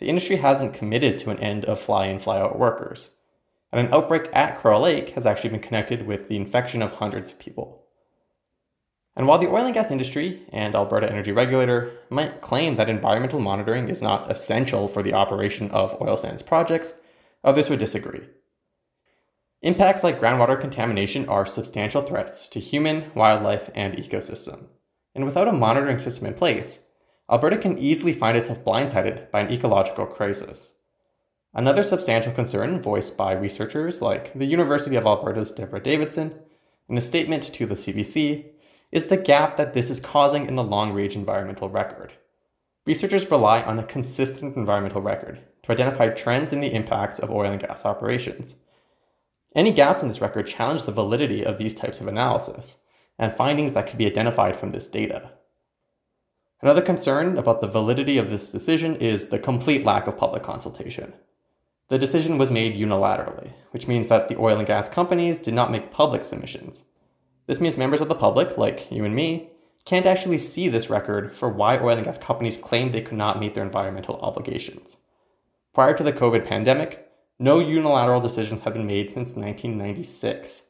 the 0.02 0.10
industry 0.10 0.36
hasn't 0.36 0.74
committed 0.74 1.18
to 1.20 1.30
an 1.30 1.40
end 1.40 1.64
of 1.64 1.80
fly 1.80 2.08
in, 2.08 2.20
fly 2.20 2.42
out 2.42 2.60
workers 2.60 3.12
and 3.72 3.88
an 3.88 3.94
outbreak 3.94 4.30
at 4.34 4.60
Kearl 4.60 4.82
Lake 4.82 5.12
has 5.12 5.26
actually 5.26 5.52
been 5.52 5.62
connected 5.62 6.06
with 6.06 6.28
the 6.28 6.36
infection 6.36 6.82
of 6.82 6.94
hundreds 6.94 7.32
of 7.32 7.40
people. 7.40 7.86
And 9.16 9.28
while 9.28 9.38
the 9.38 9.50
oil 9.50 9.66
and 9.66 9.74
gas 9.74 9.92
industry 9.92 10.42
and 10.52 10.74
Alberta 10.74 11.10
Energy 11.10 11.32
Regulator 11.32 11.92
might 12.10 12.42
claim 12.42 12.76
that 12.76 12.90
environmental 12.90 13.40
monitoring 13.40 13.90
is 13.90 14.02
not 14.02 14.32
essential 14.32 14.88
for 14.88 15.04
the 15.04 15.14
operation 15.14 15.70
of 15.72 16.02
oil 16.02 16.18
sands 16.18 16.42
projects, 16.42 17.02
others 17.44 17.70
would 17.70 17.80
disagree. 17.80 18.28
Impacts 19.62 20.04
like 20.04 20.20
groundwater 20.20 20.60
contamination 20.60 21.28
are 21.30 21.46
substantial 21.46 22.02
threats 22.02 22.48
to 22.50 22.60
human, 22.60 23.12
wildlife, 23.14 23.70
and 23.76 23.96
ecosystem. 23.96 24.68
And 25.14 25.26
without 25.26 25.48
a 25.48 25.54
monitoring 25.54 26.00
system 26.00 26.26
in 26.26 26.34
place, 26.34 26.90
Alberta 27.32 27.58
can 27.58 27.78
easily 27.78 28.12
find 28.12 28.38
itself 28.38 28.62
blindsided 28.66 29.32
by 29.32 29.40
an 29.40 29.54
ecological 29.54 30.06
crisis. 30.06 30.80
Another 31.54 31.82
substantial 31.82 32.34
concern 32.34 32.82
voiced 32.82 33.16
by 33.16 33.32
researchers 33.32 34.02
like 34.02 34.34
the 34.34 34.46
University 34.46 34.98
of 34.98 35.06
Alberta's 35.06 35.52
Deborah 35.52 35.82
Davidson 35.82 36.38
in 36.90 36.98
a 36.98 37.02
statement 37.02 37.44
to 37.44 37.66
the 37.66 37.76
CBC 37.76 38.48
is 38.92 39.06
the 39.06 39.16
gap 39.16 39.56
that 39.56 39.74
this 39.74 39.90
is 39.90 40.02
causing 40.02 40.46
in 40.46 40.58
the 40.58 40.64
long 40.64 40.92
range 40.92 41.16
environmental 41.16 41.70
record. 41.70 42.12
Researchers 42.86 43.32
rely 43.32 43.62
on 43.62 43.80
a 43.80 43.84
consistent 43.84 44.58
environmental 44.58 45.02
record 45.02 45.40
to 45.64 45.72
identify 45.72 46.10
trends 46.10 46.52
in 46.52 46.60
the 46.60 46.74
impacts 46.74 47.20
of 47.20 47.32
oil 47.32 47.50
and 47.50 47.62
gas 47.62 47.86
operations. 47.86 48.56
Any 49.56 49.72
gaps 49.72 50.02
in 50.02 50.10
this 50.10 50.22
record 50.22 50.48
challenge 50.48 50.84
the 50.84 50.92
validity 50.92 51.46
of 51.46 51.58
these 51.58 51.76
types 51.76 52.02
of 52.02 52.08
analysis 52.08 52.84
and 53.18 53.32
findings 53.32 53.74
that 53.74 53.88
could 53.88 53.98
be 53.98 54.06
identified 54.06 54.58
from 54.58 54.72
this 54.72 54.88
data. 54.88 55.32
Another 56.62 56.82
concern 56.82 57.38
about 57.38 57.60
the 57.60 57.68
validity 57.68 58.20
of 58.20 58.30
this 58.30 58.52
decision 58.52 58.96
is 58.98 59.30
the 59.30 59.40
complete 59.40 59.84
lack 59.84 60.06
of 60.06 60.18
public 60.18 60.44
consultation. 60.44 61.14
The 61.88 61.98
decision 61.98 62.38
was 62.38 62.52
made 62.52 62.76
unilaterally, 62.76 63.50
which 63.72 63.88
means 63.88 64.08
that 64.10 64.28
the 64.28 64.38
oil 64.38 64.60
and 64.60 64.68
gas 64.68 64.88
companies 64.88 65.40
did 65.40 65.56
not 65.56 65.72
make 65.72 65.92
public 65.92 66.24
submissions. 66.24 66.84
This 67.48 67.60
means 67.60 67.78
members 67.78 68.00
of 68.00 68.10
the 68.10 68.16
public, 68.16 68.58
like 68.60 68.92
you 68.92 69.04
and 69.04 69.16
me, 69.16 69.50
can't 69.86 70.06
actually 70.06 70.38
see 70.38 70.70
this 70.70 70.90
record 70.90 71.34
for 71.34 71.50
why 71.50 71.80
oil 71.80 71.98
and 71.98 72.06
gas 72.06 72.20
companies 72.20 72.58
claimed 72.58 72.92
they 72.92 73.02
could 73.02 73.18
not 73.18 73.40
meet 73.40 73.56
their 73.56 73.66
environmental 73.66 74.20
obligations. 74.22 74.98
Prior 75.74 75.96
to 75.96 76.04
the 76.04 76.14
COVID 76.14 76.48
pandemic, 76.48 77.10
no 77.40 77.60
unilateral 77.60 78.22
decisions 78.22 78.62
had 78.62 78.74
been 78.74 78.86
made 78.86 79.10
since 79.10 79.36
1996. 79.36 80.62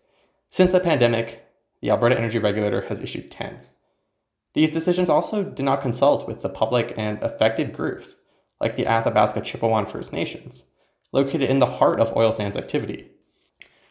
Since 0.50 0.72
the 0.72 0.80
pandemic, 0.80 1.46
the 1.82 1.90
Alberta 1.90 2.18
Energy 2.18 2.40
Regulator 2.40 2.82
has 2.88 3.02
issued 3.02 3.30
10. 3.30 3.60
These 4.54 4.74
decisions 4.74 5.10
also 5.10 5.44
did 5.44 5.64
not 5.64 5.82
consult 5.82 6.28
with 6.28 6.42
the 6.42 6.50
public 6.50 6.94
and 6.98 7.22
affected 7.24 7.74
groups, 7.74 8.18
like 8.60 8.76
the 8.76 8.86
Athabasca 8.86 9.42
Chipewyan 9.42 9.88
First 9.88 10.14
Nations 10.14 10.66
located 11.12 11.50
in 11.50 11.60
the 11.60 11.66
heart 11.66 12.00
of 12.00 12.16
oil 12.16 12.32
sands 12.32 12.58
activity. 12.58 13.10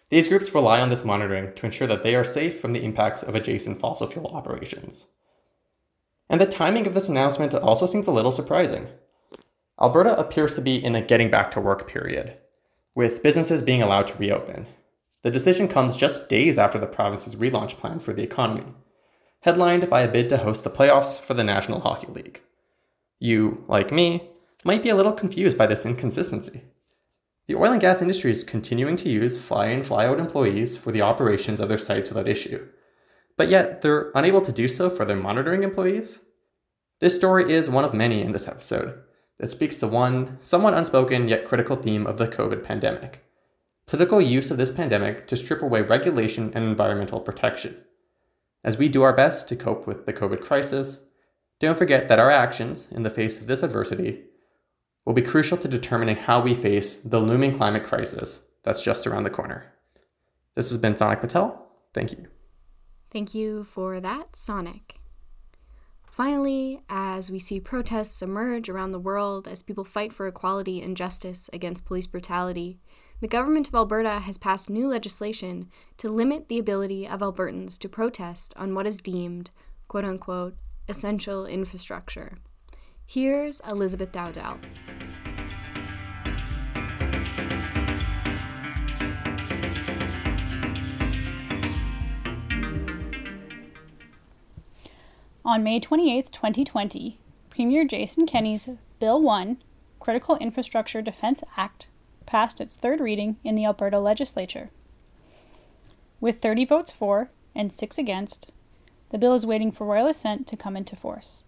These 0.08 0.28
groups 0.28 0.54
rely 0.54 0.80
on 0.80 0.88
this 0.88 1.04
monitoring 1.04 1.54
to 1.54 1.66
ensure 1.66 1.86
that 1.86 2.02
they 2.02 2.14
are 2.14 2.24
safe 2.24 2.60
from 2.60 2.72
the 2.72 2.82
impacts 2.82 3.22
of 3.22 3.34
adjacent 3.34 3.78
fossil 3.78 4.06
fuel 4.06 4.28
operations. 4.28 5.06
And 6.28 6.40
the 6.40 6.46
timing 6.46 6.86
of 6.86 6.94
this 6.94 7.08
announcement 7.08 7.54
also 7.54 7.86
seems 7.86 8.06
a 8.06 8.12
little 8.12 8.32
surprising. 8.32 8.88
Alberta 9.80 10.18
appears 10.18 10.54
to 10.56 10.60
be 10.60 10.82
in 10.82 10.94
a 10.94 11.02
getting 11.02 11.30
back 11.30 11.50
to 11.52 11.60
work 11.60 11.86
period, 11.86 12.36
with 12.94 13.22
businesses 13.22 13.62
being 13.62 13.82
allowed 13.82 14.06
to 14.08 14.18
reopen. 14.18 14.66
The 15.22 15.30
decision 15.30 15.68
comes 15.68 15.96
just 15.96 16.28
days 16.28 16.58
after 16.58 16.78
the 16.78 16.86
province's 16.86 17.36
relaunch 17.36 17.76
plan 17.76 18.00
for 18.00 18.12
the 18.12 18.22
economy, 18.22 18.64
headlined 19.40 19.88
by 19.88 20.02
a 20.02 20.10
bid 20.10 20.28
to 20.28 20.38
host 20.38 20.64
the 20.64 20.70
playoffs 20.70 21.18
for 21.18 21.34
the 21.34 21.44
National 21.44 21.80
Hockey 21.80 22.06
League. 22.08 22.40
You, 23.18 23.64
like 23.68 23.90
me, 23.90 24.30
might 24.64 24.82
be 24.82 24.88
a 24.88 24.94
little 24.94 25.12
confused 25.12 25.56
by 25.56 25.66
this 25.66 25.86
inconsistency. 25.86 26.62
The 27.46 27.54
oil 27.54 27.72
and 27.72 27.80
gas 27.80 28.00
industry 28.00 28.30
is 28.30 28.44
continuing 28.44 28.96
to 28.96 29.08
use 29.08 29.40
fly 29.40 29.66
in, 29.66 29.82
fly 29.82 30.06
out 30.06 30.20
employees 30.20 30.76
for 30.76 30.92
the 30.92 31.02
operations 31.02 31.60
of 31.60 31.68
their 31.68 31.78
sites 31.78 32.08
without 32.08 32.28
issue, 32.28 32.66
but 33.36 33.48
yet 33.48 33.82
they're 33.82 34.12
unable 34.14 34.40
to 34.42 34.52
do 34.52 34.68
so 34.68 34.90
for 34.90 35.04
their 35.04 35.16
monitoring 35.16 35.62
employees? 35.62 36.20
This 37.00 37.14
story 37.14 37.50
is 37.50 37.70
one 37.70 37.84
of 37.84 37.94
many 37.94 38.22
in 38.22 38.32
this 38.32 38.46
episode 38.46 39.02
that 39.38 39.48
speaks 39.48 39.76
to 39.78 39.88
one 39.88 40.38
somewhat 40.42 40.74
unspoken 40.74 41.28
yet 41.28 41.46
critical 41.46 41.76
theme 41.76 42.06
of 42.06 42.18
the 42.18 42.28
COVID 42.28 42.62
pandemic 42.62 43.24
political 43.90 44.20
use 44.20 44.52
of 44.52 44.56
this 44.56 44.70
pandemic 44.70 45.26
to 45.26 45.36
strip 45.36 45.62
away 45.62 45.82
regulation 45.82 46.52
and 46.54 46.64
environmental 46.64 47.18
protection. 47.18 47.76
As 48.62 48.76
we 48.76 48.88
do 48.88 49.02
our 49.02 49.14
best 49.14 49.48
to 49.48 49.56
cope 49.56 49.86
with 49.86 50.06
the 50.06 50.12
COVID 50.12 50.42
crisis, 50.42 51.06
don't 51.60 51.78
forget 51.78 52.08
that 52.08 52.18
our 52.18 52.30
actions 52.30 52.90
in 52.92 53.02
the 53.02 53.10
face 53.10 53.40
of 53.40 53.46
this 53.46 53.62
adversity 53.62 54.24
will 55.04 55.14
be 55.14 55.22
crucial 55.22 55.56
to 55.58 55.68
determining 55.68 56.16
how 56.16 56.40
we 56.40 56.54
face 56.54 56.96
the 56.96 57.20
looming 57.20 57.56
climate 57.56 57.84
crisis 57.84 58.46
that's 58.62 58.82
just 58.82 59.06
around 59.06 59.22
the 59.22 59.30
corner. 59.30 59.72
This 60.54 60.70
has 60.70 60.78
been 60.78 60.96
Sonic 60.96 61.20
Patel. 61.20 61.70
Thank 61.94 62.12
you. 62.12 62.26
Thank 63.10 63.34
you 63.34 63.64
for 63.64 64.00
that, 64.00 64.36
Sonic. 64.36 65.00
Finally, 66.10 66.82
as 66.88 67.30
we 67.30 67.38
see 67.38 67.60
protests 67.60 68.20
emerge 68.20 68.68
around 68.68 68.90
the 68.90 68.98
world 68.98 69.48
as 69.48 69.62
people 69.62 69.84
fight 69.84 70.12
for 70.12 70.26
equality 70.26 70.82
and 70.82 70.96
justice 70.96 71.48
against 71.52 71.86
police 71.86 72.06
brutality, 72.06 72.78
the 73.20 73.28
government 73.28 73.68
of 73.68 73.74
Alberta 73.74 74.20
has 74.20 74.38
passed 74.38 74.70
new 74.70 74.88
legislation 74.88 75.68
to 75.98 76.08
limit 76.08 76.48
the 76.48 76.58
ability 76.58 77.06
of 77.06 77.20
Albertans 77.20 77.78
to 77.80 77.88
protest 77.88 78.54
on 78.56 78.74
what 78.74 78.86
is 78.86 79.02
deemed, 79.02 79.50
quote 79.88 80.06
unquote, 80.06 80.56
essential 80.88 81.44
infrastructure. 81.44 82.38
Here's 83.04 83.60
Elizabeth 83.68 84.10
Dowdell. 84.10 84.58
On 95.44 95.62
May 95.62 95.78
28, 95.78 96.32
2020, 96.32 97.20
Premier 97.50 97.84
Jason 97.84 98.24
Kenney's 98.24 98.70
Bill 98.98 99.20
1, 99.20 99.58
Critical 99.98 100.36
Infrastructure 100.36 101.02
Defense 101.02 101.42
Act, 101.58 101.88
passed 102.30 102.60
its 102.60 102.76
third 102.76 103.00
reading 103.00 103.36
in 103.42 103.56
the 103.56 103.64
Alberta 103.64 103.98
legislature. 103.98 104.70
With 106.20 106.40
30 106.40 106.64
votes 106.64 106.92
for 106.92 107.28
and 107.56 107.72
6 107.72 107.98
against, 107.98 108.52
the 109.10 109.18
bill 109.18 109.34
is 109.34 109.44
waiting 109.44 109.72
for 109.72 109.84
royal 109.84 110.06
assent 110.06 110.46
to 110.46 110.56
come 110.56 110.76
into 110.76 110.94
force. 110.94 111.42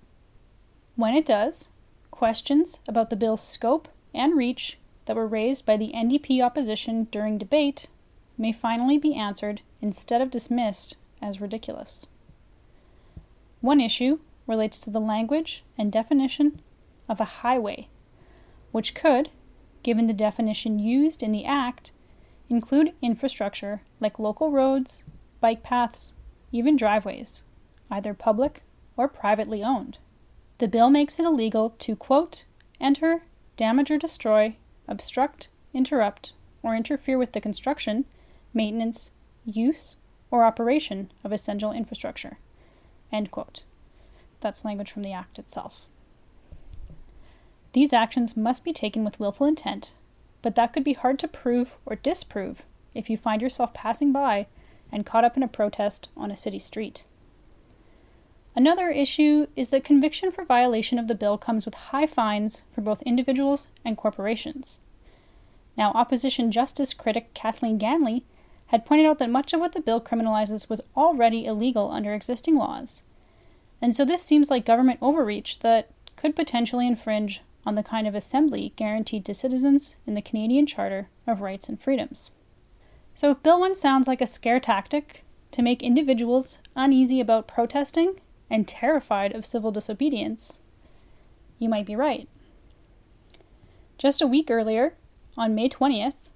When 0.97 1.15
it 1.15 1.25
does, 1.25 1.71
questions 2.11 2.81
about 2.89 3.11
the 3.11 3.17
bill's 3.17 3.47
scope 3.47 3.89
and 4.13 4.37
reach 4.37 4.77
that 5.07 5.15
were 5.15 5.27
raised 5.27 5.65
by 5.65 5.77
the 5.77 5.93
NDP 5.95 6.45
opposition 6.45 7.05
during 7.13 7.39
debate 7.39 7.87
may 8.37 8.53
finally 8.53 8.99
be 8.99 9.15
answered 9.15 9.61
instead 9.81 10.21
of 10.21 10.33
dismissed 10.33 10.97
as 11.23 11.41
ridiculous. 11.41 12.09
One 13.61 13.81
issue 13.81 14.19
relates 14.49 14.81
to 14.81 14.91
the 14.91 15.01
language 15.01 15.63
and 15.79 15.93
definition 15.93 16.61
of 17.09 17.21
a 17.21 17.43
highway, 17.43 17.87
which 18.73 18.97
could, 18.97 19.31
given 19.83 20.07
the 20.07 20.13
definition 20.13 20.79
used 20.79 21.23
in 21.23 21.33
the 21.33 21.45
Act, 21.45 21.93
include 22.49 22.93
infrastructure 23.01 23.81
like 24.01 24.19
local 24.19 24.51
roads, 24.51 25.05
bike 25.41 25.63
paths, 25.63 26.13
even 26.53 26.77
driveways, 26.77 27.43
either 27.91 28.15
public 28.15 28.63
or 28.97 29.09
privately 29.09 29.63
owned. 29.63 29.99
The 30.59 30.69
bill 30.69 30.91
makes 30.91 31.19
it 31.19 31.25
illegal 31.25 31.71
to, 31.79 31.97
quote, 31.97 32.45
enter, 32.81 33.23
damage 33.57 33.91
or 33.91 33.99
destroy, 33.99 34.57
obstruct, 34.87 35.49
interrupt, 35.75 36.33
or 36.63 36.77
interfere 36.77 37.19
with 37.19 37.33
the 37.33 37.41
construction, 37.41 38.05
maintenance, 38.55 39.11
use, 39.45 39.97
or 40.31 40.45
operation 40.45 41.11
of 41.25 41.33
essential 41.33 41.73
infrastructure. 41.73 42.39
End 43.11 43.31
quote. 43.31 43.65
That's 44.41 44.65
language 44.65 44.91
from 44.91 45.03
the 45.03 45.13
Act 45.13 45.39
itself. 45.39 45.87
These 47.73 47.93
actions 47.93 48.37
must 48.37 48.65
be 48.65 48.73
taken 48.73 49.05
with 49.05 49.19
willful 49.19 49.47
intent, 49.47 49.93
but 50.43 50.55
that 50.57 50.73
could 50.73 50.85
be 50.85 50.93
hard 50.93 51.19
to 51.21 51.29
prove 51.29 51.75
or 51.87 51.97
disprove 51.97 52.63
if 52.95 53.09
you 53.09 53.17
find 53.17 53.41
yourself 53.41 53.73
passing 53.73 54.13
by 54.13 54.47
and 54.91 55.07
caught 55.07 55.25
up 55.25 55.37
in 55.37 55.43
a 55.43 55.49
protest 55.49 56.09
on 56.17 56.31
a 56.31 56.37
city 56.37 56.59
street. 56.59 57.03
Another 58.55 58.91
issue 58.91 59.47
is 59.57 59.69
that 59.69 59.85
conviction 59.85 60.31
for 60.31 60.45
violation 60.45 60.99
of 60.99 61.09
the 61.09 61.15
bill 61.15 61.39
comes 61.39 61.65
with 61.65 61.75
high 61.75 62.07
fines 62.07 62.63
for 62.71 62.83
both 62.83 63.01
individuals 63.03 63.69
and 63.85 63.97
corporations. 63.97 64.79
Now, 65.77 65.93
opposition 65.95 66.51
justice 66.51 66.93
critic 66.93 67.33
Kathleen 67.33 67.79
Ganley 67.79 68.25
had 68.67 68.85
pointed 68.85 69.07
out 69.07 69.19
that 69.19 69.31
much 69.31 69.55
of 69.55 69.61
what 69.61 69.73
the 69.73 69.81
bill 69.81 70.01
criminalizes 70.01 70.69
was 70.69 70.83
already 70.95 71.47
illegal 71.47 71.91
under 71.91 72.13
existing 72.13 72.57
laws. 72.57 73.03
And 73.81 73.97
so 73.97 74.05
this 74.05 74.23
seems 74.23 74.51
like 74.51 74.67
government 74.67 74.99
overreach 75.01 75.61
that 75.61 75.89
could 76.17 76.37
potentially 76.37 76.87
infringe 76.87 77.41
on 77.65 77.75
the 77.75 77.83
kind 77.83 78.07
of 78.07 78.15
assembly 78.15 78.73
guaranteed 78.77 79.25
to 79.25 79.35
citizens 79.35 79.97
in 80.07 80.15
the 80.15 80.23
Canadian 80.23 80.67
Charter 80.67 81.07
of 81.27 81.41
Rights 81.41 81.69
and 81.69 81.81
Freedoms. 81.81 82.31
So 83.15 83.31
if 83.31 83.43
Bill 83.43 83.61
1 83.61 83.75
sounds 83.77 84.09
like 84.09 84.21
a 84.21 84.27
scare 84.27 84.61
tactic 84.61 85.25
to 85.53 85.63
make 85.63 85.83
individuals 85.83 86.59
uneasy 86.75 87.21
about 87.21 87.47
protesting 87.47 88.21
and 88.51 88.67
terrified 88.67 89.35
of 89.35 89.47
civil 89.47 89.71
disobedience, 89.71 90.61
you 91.59 91.69
might 91.69 91.87
be 91.87 91.95
right. 91.97 92.29
Just 93.99 94.21
a 94.21 94.27
week 94.27 94.51
earlier, 94.51 94.95
on 95.37 95.55
May 95.55 95.69
20th, 95.69 96.29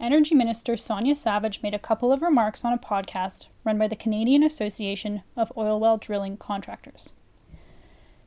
Energy 0.00 0.34
Minister 0.34 0.76
Sonya 0.76 1.16
Savage 1.16 1.60
made 1.62 1.74
a 1.74 1.78
couple 1.78 2.12
of 2.12 2.22
remarks 2.22 2.64
on 2.64 2.72
a 2.72 2.78
podcast 2.78 3.48
run 3.64 3.78
by 3.78 3.88
the 3.88 3.96
Canadian 3.96 4.44
Association 4.44 5.22
of 5.36 5.52
Oil 5.56 5.80
Well 5.80 5.96
Drilling 5.96 6.36
Contractors. 6.36 7.12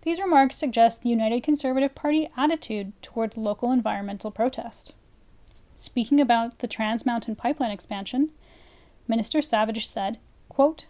These 0.02 0.20
remarks 0.20 0.56
suggest 0.56 1.02
the 1.02 1.10
United 1.10 1.44
Conservative 1.44 1.94
Party 1.94 2.30
attitude 2.36 2.94
towards 3.02 3.38
local 3.38 3.72
environmental 3.72 4.32
protest. 4.32 4.94
Speaking 5.76 6.20
about 6.20 6.60
the 6.60 6.68
Trans 6.68 7.06
Mountain 7.06 7.36
Pipeline 7.36 7.72
expansion, 7.72 8.30
Minister 9.08 9.42
Savage 9.42 9.88
said, 9.88 10.20
quote, 10.50 10.86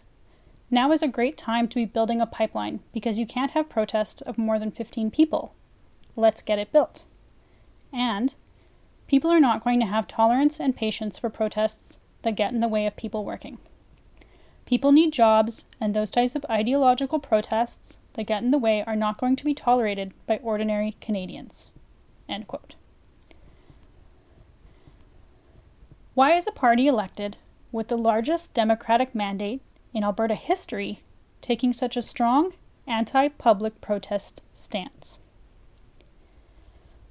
Now 0.70 0.92
is 0.92 1.02
a 1.02 1.08
great 1.08 1.36
time 1.36 1.68
to 1.68 1.76
be 1.76 1.84
building 1.84 2.20
a 2.20 2.26
pipeline 2.26 2.80
because 2.92 3.18
you 3.18 3.26
can't 3.26 3.52
have 3.52 3.68
protests 3.68 4.20
of 4.22 4.38
more 4.38 4.58
than 4.58 4.70
15 4.70 5.10
people. 5.10 5.54
Let's 6.16 6.42
get 6.42 6.58
it 6.58 6.72
built. 6.72 7.04
And 7.92 8.34
People 9.12 9.30
are 9.30 9.40
not 9.40 9.62
going 9.62 9.78
to 9.78 9.84
have 9.84 10.08
tolerance 10.08 10.58
and 10.58 10.74
patience 10.74 11.18
for 11.18 11.28
protests 11.28 11.98
that 12.22 12.34
get 12.34 12.54
in 12.54 12.60
the 12.60 12.66
way 12.66 12.86
of 12.86 12.96
people 12.96 13.26
working. 13.26 13.58
People 14.72 14.90
need 14.90 15.12
jobs, 15.12 15.66
and 15.82 15.92
those 15.92 16.10
types 16.10 16.34
of 16.34 16.46
ideological 16.48 17.18
protests 17.18 17.98
that 18.14 18.24
get 18.24 18.42
in 18.42 18.52
the 18.52 18.56
way 18.56 18.82
are 18.86 18.96
not 18.96 19.20
going 19.20 19.36
to 19.36 19.44
be 19.44 19.52
tolerated 19.52 20.14
by 20.26 20.38
ordinary 20.38 20.96
Canadians. 20.98 21.66
End 22.26 22.48
quote. 22.48 22.74
Why 26.14 26.32
is 26.32 26.46
a 26.46 26.52
party 26.52 26.86
elected 26.86 27.36
with 27.70 27.88
the 27.88 27.98
largest 27.98 28.54
Democratic 28.54 29.14
mandate 29.14 29.60
in 29.92 30.04
Alberta 30.04 30.34
history 30.34 31.00
taking 31.42 31.74
such 31.74 31.94
a 31.94 32.00
strong 32.00 32.54
anti 32.86 33.28
public 33.28 33.78
protest 33.82 34.42
stance? 34.54 35.18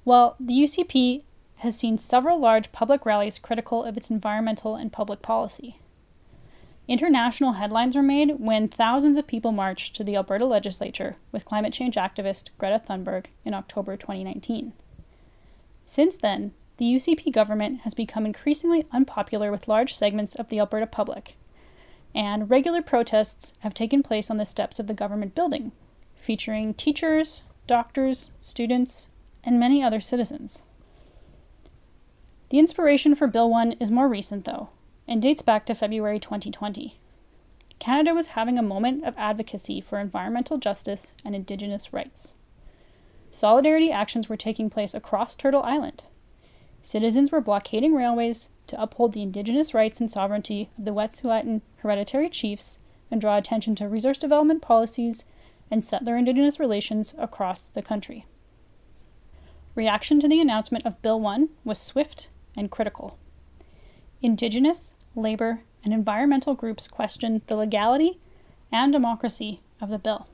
Well, 0.04 0.34
the 0.40 0.54
UCP 0.54 1.22
has 1.58 1.78
seen 1.78 1.96
several 1.96 2.40
large 2.40 2.72
public 2.72 3.06
rallies 3.06 3.38
critical 3.38 3.84
of 3.84 3.96
its 3.96 4.10
environmental 4.10 4.74
and 4.74 4.92
public 4.92 5.22
policy. 5.22 5.76
International 6.88 7.52
headlines 7.52 7.94
were 7.94 8.02
made 8.02 8.40
when 8.40 8.66
thousands 8.66 9.16
of 9.16 9.26
people 9.26 9.52
marched 9.52 9.94
to 9.94 10.02
the 10.02 10.16
Alberta 10.16 10.44
legislature 10.44 11.16
with 11.30 11.44
climate 11.44 11.72
change 11.72 11.94
activist 11.94 12.50
Greta 12.58 12.78
Thunberg 12.84 13.26
in 13.44 13.54
October 13.54 13.96
2019. 13.96 14.72
Since 15.86 16.16
then, 16.16 16.52
the 16.78 16.84
UCP 16.86 17.32
government 17.32 17.82
has 17.82 17.94
become 17.94 18.26
increasingly 18.26 18.84
unpopular 18.90 19.52
with 19.52 19.68
large 19.68 19.94
segments 19.94 20.34
of 20.34 20.48
the 20.48 20.58
Alberta 20.58 20.86
public, 20.86 21.36
and 22.14 22.50
regular 22.50 22.82
protests 22.82 23.52
have 23.60 23.74
taken 23.74 24.02
place 24.02 24.30
on 24.30 24.36
the 24.36 24.44
steps 24.44 24.80
of 24.80 24.88
the 24.88 24.94
government 24.94 25.34
building, 25.36 25.70
featuring 26.16 26.74
teachers, 26.74 27.44
doctors, 27.68 28.32
students, 28.40 29.08
and 29.44 29.60
many 29.60 29.82
other 29.82 30.00
citizens. 30.00 30.62
The 32.50 32.58
inspiration 32.58 33.14
for 33.14 33.28
Bill 33.28 33.48
1 33.48 33.72
is 33.72 33.90
more 33.90 34.08
recent, 34.08 34.44
though, 34.44 34.70
and 35.06 35.20
dates 35.20 35.42
back 35.42 35.66
to 35.66 35.74
February 35.74 36.18
2020. 36.18 36.94
Canada 37.78 38.14
was 38.14 38.28
having 38.28 38.58
a 38.58 38.62
moment 38.62 39.04
of 39.04 39.14
advocacy 39.16 39.80
for 39.80 39.98
environmental 39.98 40.58
justice 40.58 41.14
and 41.24 41.34
Indigenous 41.34 41.92
rights. 41.92 42.34
Solidarity 43.30 43.90
actions 43.90 44.28
were 44.28 44.36
taking 44.36 44.70
place 44.70 44.94
across 44.94 45.34
Turtle 45.34 45.62
Island. 45.62 46.04
Citizens 46.80 47.32
were 47.32 47.40
blockading 47.40 47.94
railways 47.94 48.50
to 48.66 48.80
uphold 48.80 49.12
the 49.12 49.22
Indigenous 49.22 49.74
rights 49.74 50.00
and 50.00 50.10
sovereignty 50.10 50.70
of 50.78 50.84
the 50.84 50.94
Wet'suwet'en 50.94 51.62
hereditary 51.78 52.28
chiefs 52.28 52.78
and 53.10 53.20
draw 53.20 53.36
attention 53.36 53.74
to 53.76 53.88
resource 53.88 54.18
development 54.18 54.62
policies 54.62 55.24
and 55.70 55.84
settler 55.84 56.16
Indigenous 56.16 56.60
relations 56.60 57.14
across 57.18 57.70
the 57.70 57.82
country. 57.82 58.24
Reaction 59.74 60.20
to 60.20 60.28
the 60.28 60.40
announcement 60.40 60.84
of 60.84 61.00
Bill 61.02 61.18
1 61.18 61.48
was 61.64 61.80
swift 61.80 62.28
and 62.56 62.70
critical. 62.70 63.18
Indigenous, 64.22 64.94
labor, 65.16 65.64
and 65.82 65.92
environmental 65.92 66.54
groups 66.54 66.86
questioned 66.86 67.42
the 67.48 67.56
legality 67.56 68.20
and 68.70 68.92
democracy 68.92 69.58
of 69.80 69.88
the 69.88 69.98
bill. 69.98 70.28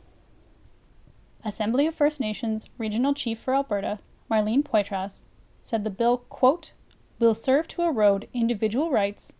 Assembly 1.43 1.87
of 1.87 1.95
First 1.95 2.21
Nations 2.21 2.67
Regional 2.77 3.15
Chief 3.15 3.39
for 3.39 3.55
Alberta, 3.55 3.99
Marlene 4.31 4.63
Poitras, 4.63 5.23
said 5.63 5.85
the 5.85 5.91
bill, 5.91 6.19
quote, 6.19 6.73
will 7.19 7.35
serve 7.35 7.67
to 7.69 7.83
erode 7.83 8.29
individual 8.35 8.91
rights, 8.91 9.33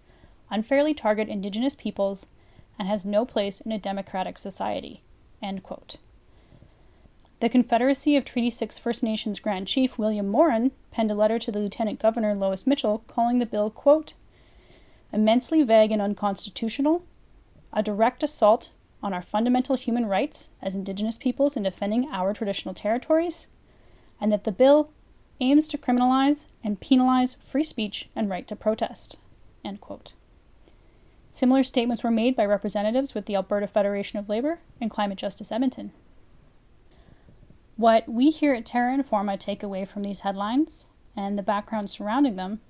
unfairly 0.51 0.95
target 0.95 1.29
Indigenous 1.29 1.75
peoples, 1.75 2.27
and 2.79 2.89
has 2.89 3.05
no 3.05 3.27
place 3.27 3.61
in 3.61 3.71
a 3.71 3.79
democratic 3.79 4.39
society, 4.39 5.03
end 5.43 5.63
quote. 5.63 5.97
The 7.41 7.51
Confederacy 7.51 8.17
of 8.17 8.25
Treaty 8.25 8.51
6 8.51 8.79
First 8.79 9.03
Nations 9.03 9.41
Grand 9.41 9.69
Chief 9.69 9.99
William 9.99 10.29
Morin 10.29 10.73
penned 10.91 11.11
a 11.11 11.15
letter 11.15 11.39
to 11.39 11.53
the 11.53 11.59
Lieutenant 11.59 12.01
Governor 12.01 12.35
Lois 12.35 12.67
Mitchell 12.67 13.05
calling 13.07 13.39
the 13.39 13.47
bill, 13.47 13.69
quote, 13.69 14.15
immensely 15.13 15.63
vague 15.63 15.93
and 15.93 16.03
unconstitutional, 16.03 17.05
a 17.73 17.83
direct 17.83 18.23
assault 18.23 18.73
on 19.03 19.13
our 19.13 19.23
fundamental 19.23 19.77
human 19.77 20.07
rights 20.07 20.51
as 20.61 20.75
Indigenous 20.75 21.17
peoples 21.17 21.57
in 21.57 21.63
defending 21.63 22.09
our 22.11 22.33
traditional 22.33 22.75
territories, 22.75 23.47
and 24.21 24.33
that 24.33 24.45
the 24.45 24.53
bill 24.53 24.91
aims 25.41 25.69
to 25.69 25.79
criminalize 25.79 26.47
and 26.65 26.81
penalize 26.81 27.37
free 27.37 27.63
speech 27.63 28.09
and 28.17 28.29
right 28.29 28.47
to 28.49 28.57
protest. 28.57 29.17
Similar 31.31 31.63
statements 31.63 32.03
were 32.03 32.11
made 32.11 32.35
by 32.35 32.45
representatives 32.45 33.15
with 33.15 33.27
the 33.27 33.37
Alberta 33.37 33.69
Federation 33.69 34.19
of 34.19 34.29
Labor 34.29 34.59
and 34.81 34.91
Climate 34.91 35.19
Justice 35.19 35.53
Edmonton. 35.53 35.93
What 37.77 38.09
we 38.09 38.31
here 38.31 38.55
at 38.55 38.67
Terra 38.67 38.97
Informa 38.97 39.39
take 39.39 39.63
away 39.63 39.85
from 39.85 40.03
these 40.03 40.21
headlines 40.21 40.89
and 41.15 41.39
the 41.39 41.45
background 41.45 41.91
surrounding 41.91 42.35
them 42.35 42.61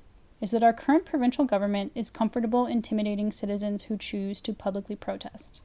is 0.41 0.51
that 0.53 0.63
our 0.63 0.73
current 0.73 1.05
provincial 1.05 1.45
government 1.45 1.93
is 1.95 2.11
comfortable 2.11 2.67
intimidating 2.67 3.33
citizens 3.33 3.85
who 3.85 3.97
choose 3.97 4.41
to 4.41 4.53
publicly 4.53 4.95
protest. 4.97 5.63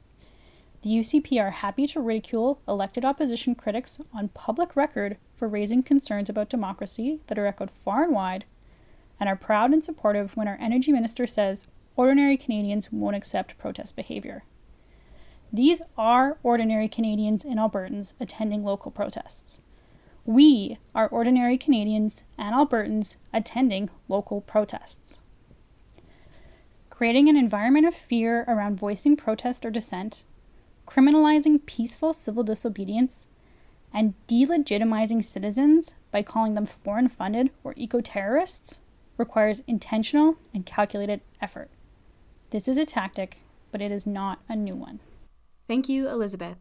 The 0.82 0.90
UCP 0.90 1.42
are 1.42 1.52
happy 1.52 1.88
to 1.88 2.02
ridicule 2.02 2.62
elected 2.68 3.06
opposition 3.06 3.56
critics 3.56 4.02
on 4.14 4.28
public 4.30 4.76
record 4.76 5.18
for 5.36 5.48
raising 5.48 5.82
concerns 5.82 6.30
about 6.30 6.50
democracy 6.50 7.22
that 7.28 7.40
are 7.40 7.46
echoed 7.46 7.72
far 7.72 8.04
and 8.04 8.14
wide, 8.14 8.46
and 9.20 9.30
are 9.30 9.36
proud 9.36 9.72
and 9.72 9.86
supportive 9.86 10.36
when 10.36 10.48
our 10.48 10.58
energy 10.60 10.92
minister 10.92 11.26
says 11.26 11.66
ordinary 11.96 12.36
Canadians 12.36 12.92
won't 12.92 13.16
accept 13.16 13.58
protest 13.58 13.96
behavior. 13.96 14.44
These 15.54 15.82
are 15.98 16.38
ordinary 16.44 16.88
Canadians 16.90 17.46
and 17.46 17.60
Albertans 17.60 18.14
attending 18.20 18.64
local 18.64 18.92
protests. 18.92 19.62
We 20.26 20.78
are 20.96 21.10
ordinary 21.10 21.58
Canadians 21.58 22.24
and 22.38 22.56
Albertans 22.56 23.18
attending 23.34 23.90
local 24.08 24.40
protests. 24.40 25.20
Creating 26.90 27.28
an 27.28 27.36
environment 27.36 27.86
of 27.86 27.94
fear 27.94 28.46
around 28.48 28.80
voicing 28.80 29.18
protest 29.18 29.66
or 29.66 29.70
dissent, 29.70 30.24
criminalizing 30.88 31.66
peaceful 31.66 32.14
civil 32.14 32.44
disobedience, 32.44 33.28
and 33.94 34.14
delegitimizing 34.30 35.24
citizens 35.24 35.94
by 36.10 36.22
calling 36.22 36.54
them 36.54 36.66
foreign 36.66 37.10
funded 37.10 37.50
or 37.64 37.74
eco 37.76 38.00
terrorists 38.00 38.80
requires 39.18 39.62
intentional 39.68 40.38
and 40.54 40.66
calculated 40.66 41.20
effort. 41.42 41.70
This 42.52 42.70
is 42.70 42.78
a 42.78 42.86
tactic, 42.86 43.40
but 43.74 43.82
it 43.82 43.92
is 43.92 44.08
not 44.08 44.40
a 44.48 44.56
new 44.56 44.76
one. 44.76 45.02
Thank 45.68 45.90
you, 45.90 46.08
Elizabeth. 46.08 46.58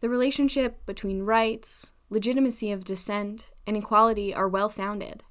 The 0.00 0.08
relationship 0.08 0.86
between 0.86 1.22
rights, 1.22 1.92
legitimacy 2.14 2.70
of 2.70 2.84
dissent, 2.84 3.50
and 3.66 3.76
equality 3.76 4.32
are 4.32 4.48
well 4.48 4.68
founded. 4.68 5.24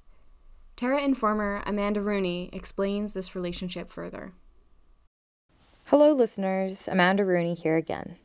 Terra 0.76 1.00
informer 1.00 1.62
Amanda 1.64 2.02
Rooney 2.02 2.50
explains 2.52 3.14
this 3.14 3.34
relationship 3.34 3.88
further. 3.88 4.34
Hello, 5.86 6.12
listeners. 6.12 6.86
Amanda 6.86 7.24
Rooney 7.24 7.54
here 7.54 7.78
again. 7.78 8.16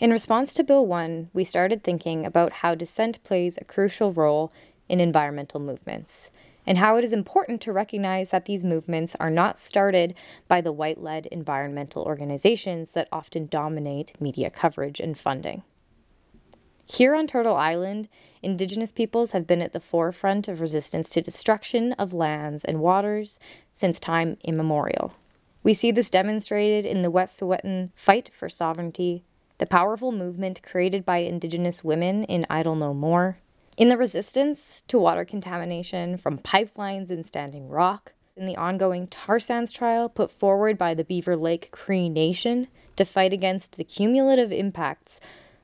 In 0.00 0.10
response 0.10 0.52
to 0.54 0.64
Bill 0.64 0.84
1, 0.84 1.30
we 1.32 1.44
started 1.44 1.84
thinking 1.84 2.26
about 2.26 2.52
how 2.52 2.74
dissent 2.74 3.22
plays 3.22 3.56
a 3.56 3.64
crucial 3.64 4.12
role 4.12 4.52
in 4.88 4.98
environmental 4.98 5.60
movements 5.60 6.30
and 6.66 6.78
how 6.78 6.96
it 6.96 7.04
is 7.04 7.12
important 7.12 7.60
to 7.60 7.72
recognize 7.72 8.30
that 8.30 8.46
these 8.46 8.64
movements 8.64 9.14
are 9.20 9.30
not 9.30 9.56
started 9.56 10.16
by 10.48 10.60
the 10.60 10.72
white 10.72 11.00
led 11.00 11.26
environmental 11.26 12.02
organizations 12.02 12.90
that 12.90 13.06
often 13.12 13.46
dominate 13.46 14.20
media 14.20 14.50
coverage 14.50 14.98
and 14.98 15.16
funding. 15.16 15.62
Here 16.92 17.14
on 17.14 17.28
Turtle 17.28 17.54
Island, 17.54 18.08
Indigenous 18.42 18.90
peoples 18.90 19.30
have 19.30 19.46
been 19.46 19.62
at 19.62 19.72
the 19.72 19.78
forefront 19.78 20.48
of 20.48 20.60
resistance 20.60 21.08
to 21.10 21.22
destruction 21.22 21.92
of 21.92 22.12
lands 22.12 22.64
and 22.64 22.80
waters 22.80 23.38
since 23.72 24.00
time 24.00 24.38
immemorial. 24.42 25.12
We 25.62 25.72
see 25.72 25.92
this 25.92 26.10
demonstrated 26.10 26.84
in 26.84 27.02
the 27.02 27.10
Wet'suwet'en 27.10 27.90
fight 27.94 28.30
for 28.34 28.48
sovereignty, 28.48 29.22
the 29.58 29.66
powerful 29.66 30.10
movement 30.10 30.64
created 30.64 31.04
by 31.04 31.18
Indigenous 31.18 31.84
women 31.84 32.24
in 32.24 32.44
Idle 32.50 32.74
No 32.74 32.92
More, 32.92 33.38
in 33.76 33.88
the 33.88 33.96
resistance 33.96 34.82
to 34.88 34.98
water 34.98 35.24
contamination 35.24 36.16
from 36.16 36.38
pipelines 36.38 37.10
and 37.10 37.24
standing 37.24 37.68
rock, 37.68 38.14
in 38.36 38.46
the 38.46 38.56
ongoing 38.56 39.06
tar 39.06 39.38
sands 39.38 39.70
trial 39.70 40.08
put 40.08 40.32
forward 40.32 40.76
by 40.76 40.94
the 40.94 41.04
Beaver 41.04 41.36
Lake 41.36 41.70
Cree 41.70 42.08
Nation 42.08 42.66
to 42.96 43.04
fight 43.04 43.32
against 43.32 43.76
the 43.76 43.84
cumulative 43.84 44.50
impacts 44.50 45.20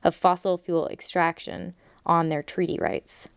of 0.07 0.15
fossil 0.15 0.57
fuel 0.57 0.87
extraction 0.87 1.73
on 2.05 2.29
their 2.29 2.41
treaty 2.41 2.79
rights, 2.79 3.27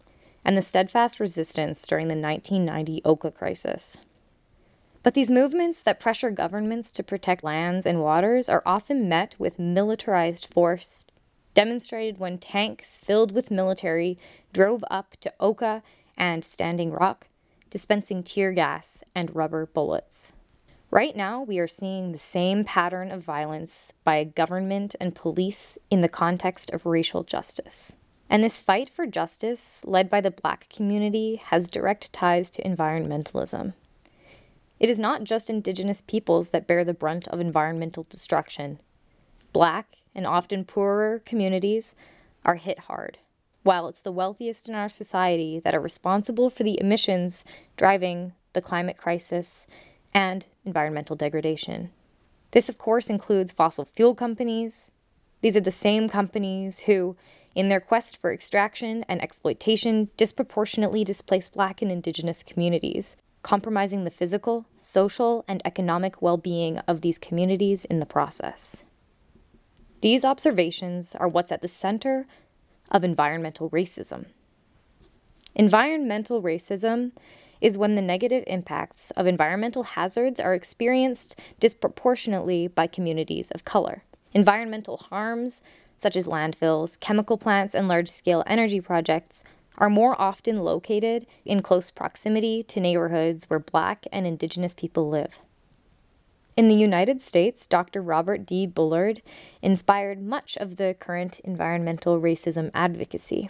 and 0.45 0.57
the 0.57 0.63
steadfast 0.63 1.19
resistance 1.19 1.85
during 1.87 2.07
the 2.07 2.15
1990 2.15 3.03
Oka 3.05 3.33
crisis. 3.33 3.97
But 5.03 5.15
these 5.15 5.31
movements 5.31 5.83
that 5.83 5.99
pressure 5.99 6.31
governments 6.31 6.93
to 6.93 7.03
protect 7.03 7.43
lands 7.43 7.87
and 7.87 8.01
waters 8.01 8.49
are 8.49 8.63
often 8.65 9.09
met 9.09 9.35
with 9.39 9.59
militarized 9.59 10.47
force 10.47 11.05
demonstrated 11.55 12.21
when 12.21 12.39
tanks 12.39 13.01
filled 13.01 13.33
with 13.33 13.51
military 13.51 14.17
drove 14.53 14.85
up 14.91 15.17
to 15.23 15.33
Oka 15.41 15.83
and 16.17 16.45
Standing 16.45 16.93
Rock, 16.93 17.27
dispensing 17.69 18.23
tear 18.23 18.53
gas 18.53 19.03
and 19.13 19.35
rubber 19.35 19.67
bullets. 19.67 20.33
Right 20.93 21.15
now, 21.15 21.43
we 21.43 21.61
are 21.61 21.69
seeing 21.69 22.11
the 22.11 22.19
same 22.19 22.65
pattern 22.65 23.13
of 23.13 23.23
violence 23.23 23.93
by 24.03 24.25
government 24.25 24.97
and 24.99 25.15
police 25.15 25.79
in 25.89 26.01
the 26.01 26.09
context 26.09 26.71
of 26.71 26.85
racial 26.85 27.23
justice. 27.23 27.95
And 28.29 28.43
this 28.43 28.59
fight 28.59 28.91
for 28.91 29.07
justice, 29.07 29.83
led 29.85 30.11
by 30.11 30.21
the 30.21 30.33
black 30.33 30.69
community, 30.69 31.37
has 31.37 31.69
direct 31.69 32.13
ties 32.13 32.51
to 32.51 32.63
environmentalism. 32.65 33.75
It 34.81 34.91
is 34.91 34.99
not 34.99 35.23
just 35.23 35.49
Indigenous 35.49 36.03
peoples 36.03 36.51
that 36.51 36.67
bear 36.67 36.83
the 36.83 36.93
brunt 36.93 37.29
of 37.29 37.39
environmental 37.39 38.05
destruction. 38.11 38.81
Black 39.53 39.95
and 40.13 40.27
often 40.27 40.65
poorer 40.65 41.23
communities 41.25 41.95
are 42.45 42.57
hit 42.57 42.81
hard, 42.81 43.17
while 43.63 43.87
it's 43.87 44.03
the 44.03 44.11
wealthiest 44.11 44.69
in 44.69 44.75
our 44.75 44.89
society 44.89 45.61
that 45.61 45.75
are 45.75 45.81
responsible 45.81 46.51
for 46.51 46.65
the 46.65 46.81
emissions 46.81 47.45
driving 47.77 48.33
the 48.55 48.61
climate 48.61 48.97
crisis 48.97 49.69
and 50.13 50.47
environmental 50.65 51.17
degradation. 51.17 51.91
This, 52.53 52.69
of 52.69 52.79
course, 52.79 53.11
includes 53.11 53.53
fossil 53.53 53.85
fuel 53.85 54.15
companies. 54.15 54.91
These 55.41 55.57
are 55.57 55.61
the 55.61 55.71
same 55.71 56.09
companies 56.09 56.81
who, 56.81 57.17
in 57.55 57.69
their 57.69 57.81
quest 57.81 58.17
for 58.17 58.33
extraction 58.33 59.05
and 59.09 59.23
exploitation, 59.23 60.09
disproportionately 60.17 61.05
displace 61.05 61.49
Black 61.49 61.81
and 61.83 61.93
Indigenous 61.93 62.43
communities, 62.43 63.17
compromising 63.43 64.05
the 64.05 64.11
physical, 64.11 64.67
social, 64.77 65.45
and 65.49 65.63
economic 65.65 66.21
well 66.21 66.37
being 66.37 66.79
of 66.81 67.01
these 67.01 67.19
communities 67.19 67.85
in 67.85 68.01
the 68.01 68.07
process. 68.07 68.85
These 70.01 70.25
observations 70.25 71.15
are 71.15 71.29
what's 71.29 71.53
at 71.53 71.63
the 71.63 71.69
center 71.69 72.27
of 72.91 73.05
environmental 73.05 73.71
racism. 73.71 74.27
Environmental 75.55 76.43
racism 76.43 77.13
is 77.61 77.79
when 77.79 77.95
the 77.95 78.03
negative 78.03 78.45
impacts 78.47 79.11
of 79.13 79.27
environmental 79.27 79.83
hazards 79.83 80.41
are 80.41 80.55
experienced 80.55 81.39
disproportionately 81.59 82.67
by 82.69 82.87
communities 82.87 83.51
of 83.53 83.65
color. 83.65 84.03
Environmental 84.33 84.97
harms, 84.97 85.63
such 85.97 86.17
as 86.17 86.27
landfills, 86.27 86.99
chemical 87.01 87.37
plants, 87.37 87.75
and 87.75 87.89
large 87.89 88.09
scale 88.09 88.43
energy 88.47 88.81
projects, 88.81 89.43
are 89.79 89.91
more 89.91 90.21
often 90.21 90.59
located 90.59 91.27
in 91.45 91.63
close 91.63 91.91
proximity 91.91 92.63
to 92.63 92.81
neighborhoods 92.81 93.45
where 93.49 93.59
Black 93.59 94.07
and 94.13 94.27
Indigenous 94.27 94.75
people 94.75 95.09
live. 95.09 95.39
In 96.57 96.69
the 96.69 96.75
United 96.75 97.23
States, 97.23 97.67
Dr. 97.67 98.03
Robert 98.03 98.45
D. 98.45 98.67
Bullard 98.67 99.23
inspired 99.63 100.21
much 100.21 100.59
of 100.59 100.77
the 100.77 100.95
current 100.99 101.41
environmental 101.41 102.21
racism 102.21 102.71
advocacy. 102.75 103.49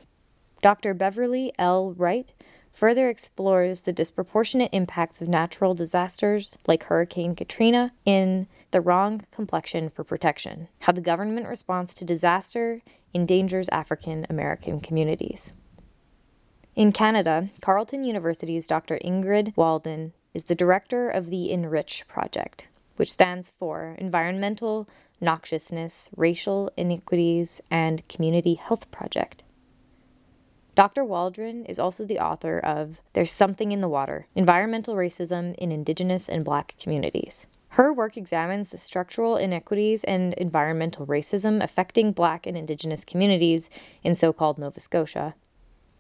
Dr. 0.63 0.95
Beverly 0.95 1.53
L. 1.59 1.93
Wright 1.95 2.33
further 2.81 3.11
explores 3.11 3.83
the 3.83 3.93
disproportionate 3.93 4.71
impacts 4.73 5.21
of 5.21 5.29
natural 5.29 5.75
disasters 5.75 6.57
like 6.67 6.85
Hurricane 6.85 7.35
Katrina 7.35 7.93
in 8.07 8.47
The 8.71 8.81
Wrong 8.81 9.23
Complexion 9.31 9.91
for 9.91 10.03
Protection 10.03 10.67
How 10.79 10.95
the 10.95 11.03
Government 11.03 11.47
Response 11.47 11.93
to 11.93 12.07
Disaster 12.07 12.81
Endangers 13.15 13.69
African 13.69 14.27
American 14.31 14.81
Communities. 14.81 15.53
In 16.75 16.91
Canada, 16.91 17.51
Carleton 17.61 18.03
University's 18.03 18.67
Dr. 18.67 18.99
Ingrid 19.05 19.55
Waldron 19.59 20.15
is 20.33 20.45
the 20.45 20.55
director 20.55 21.11
of 21.11 21.29
the 21.29 21.53
Enrich 21.53 22.09
Project, 22.09 22.67
which 22.97 23.13
stands 23.13 23.53
for 23.59 23.95
Environmental 23.99 24.89
Noxiousness, 25.21 26.09
Racial 26.17 26.71
Inequities, 26.79 27.61
and 27.71 28.09
Community 28.09 28.55
Health 28.55 28.91
Project. 28.91 29.43
Dr. 30.81 31.05
Waldron 31.05 31.67
is 31.67 31.79
also 31.79 32.07
the 32.07 32.21
author 32.21 32.59
of 32.59 33.03
There's 33.13 33.31
Something 33.31 33.71
in 33.71 33.83
the 33.83 33.89
Water 33.91 34.27
Environmental 34.35 34.95
Racism 34.95 35.55
in 35.57 35.71
Indigenous 35.73 36.27
and 36.27 36.43
Black 36.43 36.75
Communities. 36.81 37.47
Her 37.69 37.93
work 37.93 38.17
examines 38.17 38.71
the 38.71 38.79
structural 38.79 39.37
inequities 39.37 40.05
and 40.05 40.33
environmental 40.33 41.07
racism 41.07 41.63
affecting 41.63 42.13
Black 42.13 42.47
and 42.47 42.57
Indigenous 42.57 43.05
communities 43.05 43.69
in 44.03 44.15
so 44.15 44.33
called 44.33 44.57
Nova 44.57 44.81
Scotia. 44.81 45.35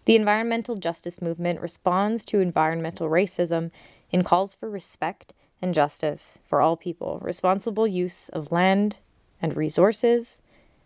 The 0.06 0.16
environmental 0.16 0.76
justice 0.76 1.20
movement 1.20 1.60
responds 1.60 2.24
to 2.24 2.40
environmental 2.40 3.10
racism 3.10 3.72
in 4.10 4.24
calls 4.24 4.54
for 4.54 4.70
respect 4.70 5.34
and 5.60 5.74
justice 5.74 6.38
for 6.46 6.62
all 6.62 6.78
people, 6.78 7.18
responsible 7.20 7.86
use 7.86 8.30
of 8.30 8.50
land 8.50 9.00
and 9.42 9.58
resources, 9.58 10.40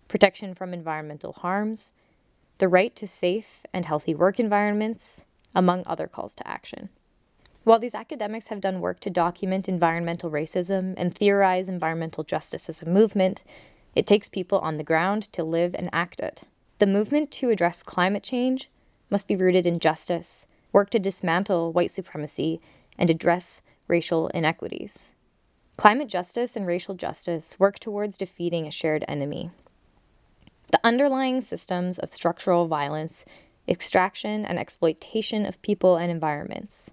protection 0.08 0.52
from 0.52 0.74
environmental 0.74 1.32
harms, 1.32 1.92
the 2.58 2.68
right 2.68 2.94
to 2.96 3.06
safe 3.06 3.62
and 3.72 3.84
healthy 3.84 4.14
work 4.14 4.38
environments, 4.38 5.24
among 5.54 5.82
other 5.86 6.06
calls 6.06 6.34
to 6.34 6.46
action. 6.48 6.88
While 7.64 7.78
these 7.78 7.94
academics 7.94 8.48
have 8.48 8.60
done 8.60 8.80
work 8.80 9.00
to 9.00 9.10
document 9.10 9.68
environmental 9.68 10.30
racism 10.30 10.94
and 10.96 11.14
theorize 11.14 11.68
environmental 11.68 12.22
justice 12.22 12.68
as 12.68 12.82
a 12.82 12.88
movement, 12.88 13.42
it 13.94 14.06
takes 14.06 14.28
people 14.28 14.58
on 14.58 14.76
the 14.76 14.84
ground 14.84 15.32
to 15.32 15.42
live 15.44 15.74
and 15.74 15.88
act 15.92 16.20
it. 16.20 16.42
the 16.78 16.86
movement 16.86 17.30
to 17.30 17.50
address 17.50 17.82
climate 17.82 18.22
change 18.22 18.68
must 19.10 19.28
be 19.28 19.36
rooted 19.36 19.66
in 19.66 19.78
justice, 19.78 20.46
work 20.72 20.90
to 20.90 20.98
dismantle 20.98 21.72
white 21.72 21.90
supremacy, 21.90 22.60
and 22.98 23.10
address 23.10 23.62
racial 23.88 24.28
inequities. 24.28 25.10
Climate 25.76 26.08
justice 26.08 26.56
and 26.56 26.66
racial 26.66 26.94
justice 26.94 27.58
work 27.58 27.78
towards 27.78 28.18
defeating 28.18 28.66
a 28.66 28.70
shared 28.70 29.04
enemy. 29.08 29.50
The 30.74 30.80
underlying 30.84 31.40
systems 31.40 32.00
of 32.00 32.12
structural 32.12 32.66
violence, 32.66 33.24
extraction, 33.68 34.44
and 34.44 34.58
exploitation 34.58 35.46
of 35.46 35.62
people 35.62 35.94
and 35.98 36.10
environments. 36.10 36.90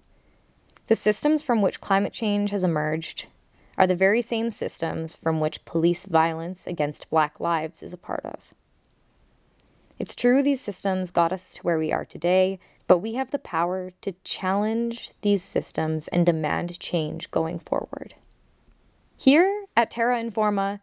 The 0.86 0.94
systems 0.94 1.42
from 1.42 1.62
which 1.62 1.80
climate 1.80 2.12
change 2.12 2.50
has 2.52 2.62
emerged 2.62 3.26
are 3.76 3.88
the 3.88 3.96
very 3.96 4.22
same 4.22 4.52
systems 4.52 5.16
from 5.16 5.40
which 5.40 5.64
police 5.64 6.06
violence 6.06 6.68
against 6.68 7.10
black 7.10 7.40
lives 7.40 7.82
is 7.82 7.92
a 7.92 7.96
part 7.96 8.24
of. 8.24 8.54
It's 9.98 10.14
true 10.14 10.44
these 10.44 10.60
systems 10.60 11.10
got 11.10 11.32
us 11.32 11.54
to 11.54 11.62
where 11.62 11.80
we 11.80 11.90
are 11.90 12.04
today, 12.04 12.60
but 12.86 12.98
we 12.98 13.14
have 13.14 13.32
the 13.32 13.40
power 13.40 13.90
to 14.02 14.14
challenge 14.22 15.10
these 15.22 15.42
systems 15.42 16.06
and 16.06 16.24
demand 16.24 16.78
change 16.78 17.32
going 17.32 17.58
forward. 17.58 18.14
Here 19.16 19.64
at 19.76 19.90
Terra 19.90 20.22
Informa, 20.22 20.78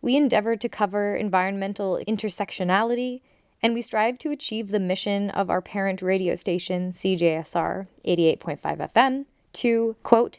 we 0.00 0.16
endeavor 0.16 0.56
to 0.56 0.68
cover 0.68 1.14
environmental 1.16 2.00
intersectionality 2.06 3.20
and 3.62 3.74
we 3.74 3.82
strive 3.82 4.18
to 4.18 4.30
achieve 4.30 4.68
the 4.68 4.80
mission 4.80 5.30
of 5.30 5.50
our 5.50 5.60
parent 5.60 6.00
radio 6.00 6.34
station, 6.34 6.92
CJSR 6.92 7.88
88.5 8.06 8.60
FM, 8.60 9.24
to, 9.54 9.96
quote, 10.02 10.38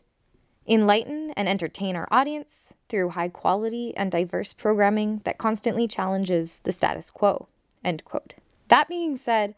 enlighten 0.67 1.32
and 1.36 1.50
entertain 1.50 1.95
our 1.95 2.08
audience 2.12 2.74
through 2.88 3.10
high 3.10 3.28
quality 3.28 3.93
and 3.98 4.12
diverse 4.12 4.54
programming 4.54 5.22
that 5.26 5.38
constantly 5.38 5.88
challenges 5.88 6.62
the 6.63 6.72
status 6.72 7.10
quo, 7.10 7.48
end 7.84 8.06
quote. 8.06 8.36
That 8.69 8.88
being 8.88 9.17
said, 9.17 9.56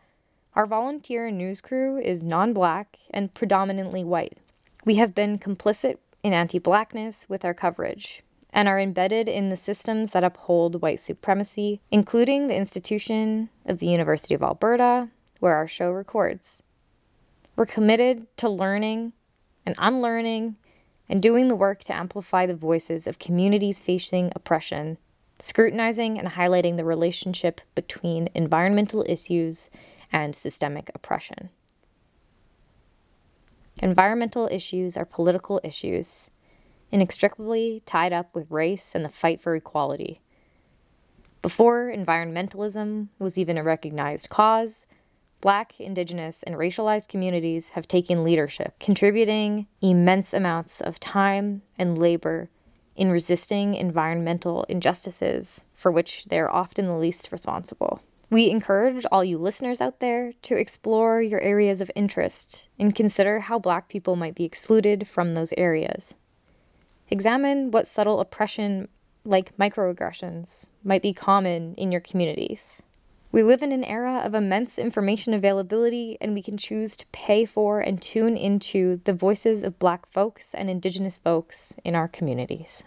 our 0.55 0.65
volunteer 0.65 1.29
news 1.29 1.61
crew 1.61 1.99
is 1.99 2.23
non 2.23 2.53
black 2.53 2.97
and 3.11 3.33
predominantly 3.33 4.03
white. 4.03 4.37
We 4.85 4.95
have 4.95 5.13
been 5.13 5.37
complicit 5.37 5.97
in 6.23 6.33
anti 6.33 6.59
blackness 6.59 7.27
with 7.29 7.45
our 7.45 7.53
coverage 7.53 8.21
and 8.53 8.67
are 8.67 8.79
embedded 8.79 9.29
in 9.29 9.49
the 9.49 9.55
systems 9.55 10.11
that 10.11 10.23
uphold 10.23 10.81
white 10.81 10.99
supremacy, 10.99 11.81
including 11.89 12.47
the 12.47 12.55
institution 12.55 13.49
of 13.65 13.79
the 13.79 13.87
University 13.87 14.33
of 14.33 14.43
Alberta, 14.43 15.09
where 15.39 15.55
our 15.55 15.67
show 15.67 15.91
records. 15.91 16.61
We're 17.55 17.65
committed 17.65 18.25
to 18.37 18.49
learning 18.49 19.13
and 19.65 19.75
unlearning 19.77 20.55
and 21.09 21.21
doing 21.21 21.47
the 21.47 21.55
work 21.55 21.83
to 21.83 21.95
amplify 21.95 22.45
the 22.45 22.55
voices 22.55 23.07
of 23.07 23.19
communities 23.19 23.79
facing 23.79 24.31
oppression, 24.35 24.97
scrutinizing 25.39 26.17
and 26.17 26.27
highlighting 26.27 26.77
the 26.77 26.85
relationship 26.85 27.61
between 27.75 28.29
environmental 28.33 29.05
issues 29.07 29.69
and 30.11 30.35
systemic 30.35 30.89
oppression. 30.93 31.49
Environmental 33.77 34.47
issues 34.51 34.95
are 34.95 35.05
political 35.05 35.59
issues, 35.63 36.29
inextricably 36.91 37.81
tied 37.85 38.13
up 38.13 38.35
with 38.35 38.51
race 38.51 38.95
and 38.95 39.05
the 39.05 39.09
fight 39.09 39.41
for 39.41 39.55
equality. 39.55 40.21
Before 41.41 41.91
environmentalism 41.91 43.07
was 43.17 43.37
even 43.37 43.57
a 43.57 43.63
recognized 43.63 44.29
cause, 44.29 44.85
Black, 45.41 45.79
Indigenous, 45.79 46.43
and 46.43 46.55
racialized 46.55 47.07
communities 47.07 47.71
have 47.71 47.87
taken 47.87 48.23
leadership, 48.23 48.77
contributing 48.79 49.65
immense 49.81 50.33
amounts 50.33 50.81
of 50.81 50.99
time 50.99 51.63
and 51.79 51.97
labor 51.97 52.49
in 52.95 53.09
resisting 53.09 53.73
environmental 53.73 54.65
injustices 54.69 55.63
for 55.73 55.91
which 55.91 56.25
they 56.25 56.37
are 56.37 56.51
often 56.51 56.85
the 56.85 56.93
least 56.95 57.31
responsible. 57.31 58.01
We 58.29 58.51
encourage 58.51 59.05
all 59.11 59.25
you 59.25 59.39
listeners 59.39 59.81
out 59.81 59.99
there 59.99 60.33
to 60.43 60.55
explore 60.55 61.21
your 61.21 61.41
areas 61.41 61.81
of 61.81 61.91
interest 61.95 62.69
and 62.79 62.95
consider 62.95 63.39
how 63.39 63.57
Black 63.57 63.89
people 63.89 64.15
might 64.15 64.35
be 64.35 64.45
excluded 64.45 65.07
from 65.07 65.33
those 65.33 65.53
areas. 65.57 66.13
Examine 67.11 67.71
what 67.71 67.87
subtle 67.87 68.21
oppression, 68.21 68.87
like 69.25 69.55
microaggressions, 69.57 70.67
might 70.85 71.01
be 71.01 71.11
common 71.11 71.75
in 71.75 71.91
your 71.91 71.99
communities. 71.99 72.81
We 73.33 73.43
live 73.43 73.61
in 73.61 73.73
an 73.73 73.83
era 73.83 74.21
of 74.23 74.33
immense 74.33 74.79
information 74.79 75.33
availability, 75.33 76.17
and 76.21 76.33
we 76.33 76.41
can 76.41 76.55
choose 76.55 76.95
to 76.95 77.05
pay 77.11 77.43
for 77.43 77.81
and 77.81 78.01
tune 78.01 78.37
into 78.37 79.01
the 79.03 79.13
voices 79.13 79.61
of 79.61 79.77
Black 79.77 80.09
folks 80.09 80.53
and 80.53 80.69
Indigenous 80.69 81.17
folks 81.17 81.73
in 81.83 81.95
our 81.95 82.07
communities. 82.07 82.85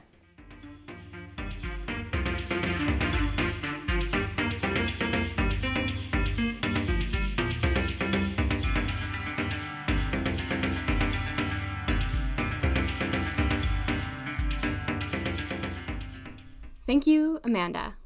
Thank 16.95 17.09
you, 17.09 17.41
Amanda. 17.43 17.97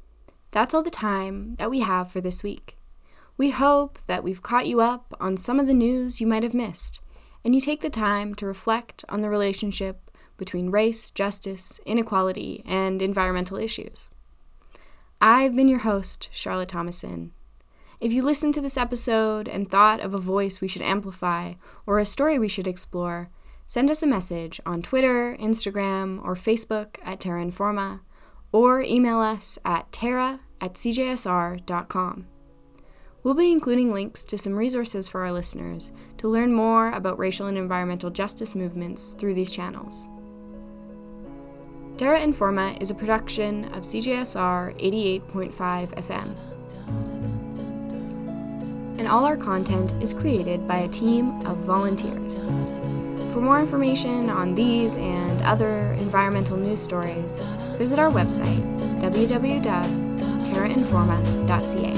That's 0.49 0.73
all 0.73 0.81
the 0.81 0.89
time 0.89 1.53
that 1.59 1.69
we 1.69 1.81
have 1.81 2.11
for 2.11 2.21
this 2.21 2.41
week. 2.41 2.75
We 3.37 3.51
hope 3.51 3.99
that 4.07 4.23
we've 4.23 4.41
caught 4.41 4.65
you 4.65 4.81
up 4.81 5.13
on 5.19 5.37
some 5.37 5.59
of 5.59 5.67
the 5.67 5.75
news 5.75 6.19
you 6.19 6.25
might 6.25 6.41
have 6.41 6.55
missed, 6.55 6.99
and 7.45 7.53
you 7.53 7.61
take 7.61 7.81
the 7.81 7.91
time 7.91 8.33
to 8.33 8.47
reflect 8.47 9.05
on 9.07 9.21
the 9.21 9.29
relationship 9.29 10.09
between 10.37 10.71
race, 10.71 11.11
justice, 11.11 11.79
inequality, 11.85 12.63
and 12.65 12.99
environmental 12.99 13.57
issues. 13.57 14.15
I've 15.21 15.55
been 15.55 15.69
your 15.69 15.81
host, 15.81 16.27
Charlotte 16.31 16.69
Thomason. 16.69 17.31
If 17.99 18.11
you 18.11 18.23
listened 18.23 18.55
to 18.55 18.61
this 18.61 18.75
episode 18.75 19.47
and 19.47 19.69
thought 19.69 19.99
of 19.99 20.15
a 20.15 20.19
voice 20.19 20.61
we 20.61 20.67
should 20.67 20.81
amplify 20.81 21.53
or 21.85 21.99
a 21.99 22.07
story 22.07 22.39
we 22.39 22.49
should 22.49 22.65
explore, 22.65 23.29
send 23.67 23.91
us 23.91 24.01
a 24.01 24.07
message 24.07 24.59
on 24.65 24.81
Twitter, 24.81 25.37
Instagram, 25.39 26.25
or 26.25 26.33
Facebook 26.33 26.97
at 27.03 27.19
Terra 27.19 27.45
Informa 27.45 27.99
or 28.51 28.81
email 28.81 29.19
us 29.19 29.57
at 29.63 29.91
terra 29.91 30.41
at 30.61 30.73
cjsr.com. 30.73 32.27
We'll 33.21 33.33
be 33.33 33.51
including 33.51 33.93
links 33.93 34.23
to 34.25 34.37
some 34.37 34.55
resources 34.55 35.09
for 35.09 35.21
our 35.21 35.31
listeners 35.31 35.91
to 36.19 36.29
learn 36.29 36.53
more 36.53 36.91
about 36.91 37.19
racial 37.19 37.47
and 37.47 37.57
environmental 37.57 38.09
justice 38.09 38.55
movements 38.55 39.13
through 39.13 39.33
these 39.33 39.51
channels. 39.51 40.07
Terra 41.97 42.21
Informa 42.21 42.81
is 42.81 42.91
a 42.91 42.95
production 42.95 43.65
of 43.73 43.83
CJSR 43.83 44.79
88.5 44.79 45.53
FM. 45.95 46.35
And 48.97 49.05
all 49.05 49.25
our 49.25 49.35
content 49.35 49.93
is 50.01 50.13
created 50.13 50.65
by 50.65 50.77
a 50.77 50.87
team 50.87 51.45
of 51.45 51.57
volunteers. 51.57 52.45
For 53.33 53.41
more 53.41 53.59
information 53.59 54.29
on 54.29 54.55
these 54.55 54.97
and 54.97 55.41
other 55.41 55.93
environmental 55.99 56.55
news 56.55 56.81
stories, 56.81 57.41
visit 57.79 57.97
our 57.97 58.11
website, 58.11 58.61
www.terrainforma.ca. 58.99 61.93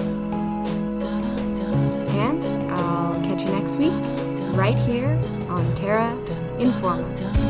And 2.20 2.46
I'll 2.72 3.20
catch 3.24 3.42
you 3.42 3.50
next 3.50 3.78
week, 3.78 3.92
right 4.56 4.78
here 4.78 5.20
on 5.50 5.74
Terra 5.74 6.16
Informa. 6.60 7.41